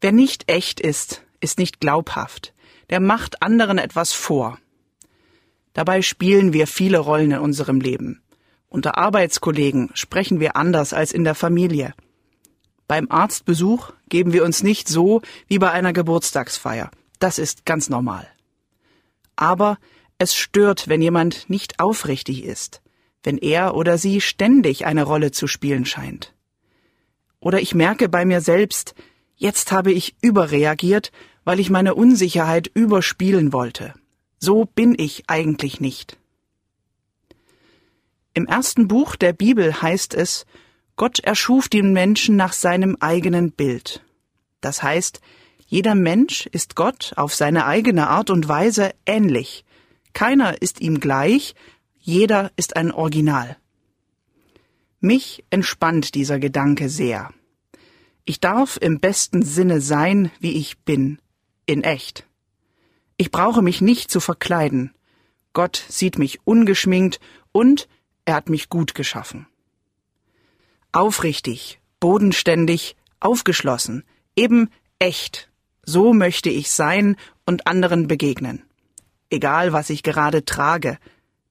Wer 0.00 0.12
nicht 0.12 0.50
echt 0.50 0.80
ist, 0.80 1.22
ist 1.40 1.58
nicht 1.58 1.80
glaubhaft. 1.80 2.54
Der 2.90 3.00
macht 3.00 3.42
anderen 3.42 3.78
etwas 3.78 4.12
vor. 4.12 4.58
Dabei 5.72 6.02
spielen 6.02 6.52
wir 6.52 6.66
viele 6.66 6.98
Rollen 6.98 7.32
in 7.32 7.38
unserem 7.38 7.80
Leben. 7.80 8.22
Unter 8.68 8.96
Arbeitskollegen 8.96 9.90
sprechen 9.94 10.40
wir 10.40 10.56
anders 10.56 10.92
als 10.92 11.12
in 11.12 11.24
der 11.24 11.34
Familie. 11.34 11.94
Beim 12.86 13.10
Arztbesuch 13.10 13.92
geben 14.08 14.32
wir 14.32 14.44
uns 14.44 14.62
nicht 14.62 14.88
so 14.88 15.20
wie 15.46 15.58
bei 15.58 15.70
einer 15.70 15.92
Geburtstagsfeier. 15.92 16.90
Das 17.18 17.38
ist 17.38 17.66
ganz 17.66 17.90
normal. 17.90 18.26
Aber 19.36 19.78
es 20.18 20.34
stört, 20.34 20.88
wenn 20.88 21.02
jemand 21.02 21.50
nicht 21.50 21.80
aufrichtig 21.80 22.44
ist, 22.44 22.82
wenn 23.22 23.38
er 23.38 23.74
oder 23.74 23.98
sie 23.98 24.20
ständig 24.20 24.86
eine 24.86 25.04
Rolle 25.04 25.32
zu 25.32 25.46
spielen 25.46 25.84
scheint. 25.84 26.34
Oder 27.40 27.60
ich 27.60 27.74
merke 27.74 28.08
bei 28.08 28.24
mir 28.24 28.40
selbst, 28.40 28.94
jetzt 29.38 29.72
habe 29.72 29.92
ich 29.92 30.14
überreagiert, 30.20 31.10
weil 31.44 31.60
ich 31.60 31.70
meine 31.70 31.94
Unsicherheit 31.94 32.70
überspielen 32.74 33.54
wollte. 33.54 33.94
So 34.38 34.66
bin 34.66 34.94
ich 34.98 35.24
eigentlich 35.28 35.80
nicht. 35.80 36.18
Im 38.34 38.46
ersten 38.46 38.86
Buch 38.86 39.16
der 39.16 39.32
Bibel 39.32 39.80
heißt 39.80 40.14
es, 40.14 40.44
Gott 40.96 41.20
erschuf 41.20 41.68
den 41.68 41.92
Menschen 41.92 42.36
nach 42.36 42.52
seinem 42.52 42.96
eigenen 43.00 43.52
Bild. 43.52 44.04
Das 44.60 44.82
heißt, 44.82 45.20
jeder 45.66 45.94
Mensch 45.94 46.46
ist 46.46 46.74
Gott 46.74 47.12
auf 47.16 47.34
seine 47.34 47.66
eigene 47.66 48.08
Art 48.08 48.30
und 48.30 48.48
Weise 48.48 48.92
ähnlich. 49.06 49.64
Keiner 50.12 50.60
ist 50.60 50.80
ihm 50.80 51.00
gleich, 51.00 51.54
jeder 51.98 52.50
ist 52.56 52.76
ein 52.76 52.90
Original. 52.90 53.56
Mich 55.00 55.44
entspannt 55.50 56.14
dieser 56.14 56.38
Gedanke 56.38 56.88
sehr. 56.88 57.30
Ich 58.28 58.40
darf 58.40 58.76
im 58.78 59.00
besten 59.00 59.40
Sinne 59.40 59.80
sein, 59.80 60.30
wie 60.38 60.52
ich 60.52 60.76
bin, 60.80 61.18
in 61.64 61.82
echt. 61.82 62.26
Ich 63.16 63.30
brauche 63.30 63.62
mich 63.62 63.80
nicht 63.80 64.10
zu 64.10 64.20
verkleiden. 64.20 64.92
Gott 65.54 65.82
sieht 65.88 66.18
mich 66.18 66.40
ungeschminkt 66.44 67.20
und 67.52 67.88
er 68.26 68.34
hat 68.34 68.50
mich 68.50 68.68
gut 68.68 68.94
geschaffen. 68.94 69.46
Aufrichtig, 70.92 71.80
bodenständig, 72.00 72.96
aufgeschlossen, 73.18 74.04
eben 74.36 74.68
echt. 74.98 75.50
So 75.82 76.12
möchte 76.12 76.50
ich 76.50 76.70
sein 76.70 77.16
und 77.46 77.66
anderen 77.66 78.08
begegnen. 78.08 78.62
Egal, 79.30 79.72
was 79.72 79.88
ich 79.88 80.02
gerade 80.02 80.44
trage, 80.44 80.98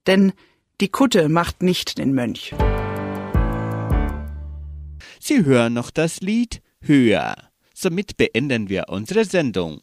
denn 0.05 0.31
die 0.79 0.89
Kutte 0.89 1.27
macht 1.27 1.63
nicht 1.63 1.97
den 1.97 2.13
Mönch. 2.13 2.53
Sie 5.19 5.43
hören 5.43 5.73
noch 5.73 5.89
das 5.89 6.21
Lied 6.21 6.61
Höher. 6.81 7.35
Somit 7.73 8.17
beenden 8.17 8.69
wir 8.69 8.85
unsere 8.89 9.25
Sendung. 9.25 9.81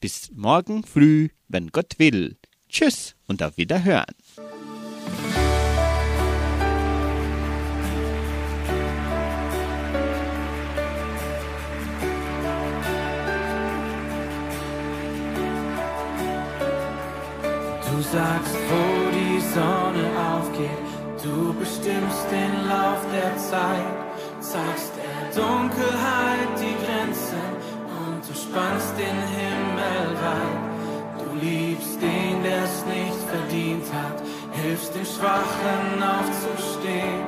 Bis 0.00 0.30
morgen 0.32 0.84
früh, 0.84 1.28
wenn 1.48 1.68
Gott 1.68 1.94
will. 1.98 2.36
Tschüss 2.68 3.14
und 3.26 3.42
auf 3.42 3.56
Wiederhören. 3.56 4.14
Du 17.96 18.02
sagst, 18.02 18.56
wo 18.68 19.10
die 19.10 19.40
Sonne 19.54 20.06
aufgeht, 20.18 20.70
du 21.22 21.54
bestimmst 21.54 22.30
den 22.30 22.68
Lauf 22.68 23.00
der 23.12 23.36
Zeit, 23.36 24.06
der 24.40 24.95
Dunkelheit 25.36 26.52
die 26.56 26.76
Grenzen 26.82 27.46
und 28.00 28.24
du 28.26 28.32
spannst 28.32 28.94
den 28.96 29.18
Himmel 29.36 30.06
weit. 30.24 30.64
Du 31.20 31.28
liebst 31.44 32.00
den, 32.00 32.42
der 32.42 32.64
es 32.64 32.84
nicht 32.86 33.20
verdient 33.28 33.84
hat, 33.92 34.22
hilfst 34.52 34.94
dem 34.94 35.04
Schwachen 35.04 36.00
aufzustehen, 36.00 37.20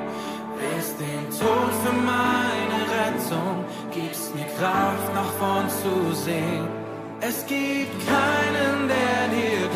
wählst 0.56 0.96
den 0.98 1.24
Tod 1.38 1.70
für 1.84 1.92
meine 1.92 2.80
Rettung, 2.96 3.66
gibst 3.92 4.34
mir 4.34 4.48
Kraft 4.59 5.12
nach 5.14 5.32
vorn 5.38 5.68
zu 5.68 6.14
sehen. 6.14 6.66
Es 7.20 7.44
gibt 7.46 7.92
keinen, 8.06 8.88
der 8.88 9.28
dir 9.36 9.67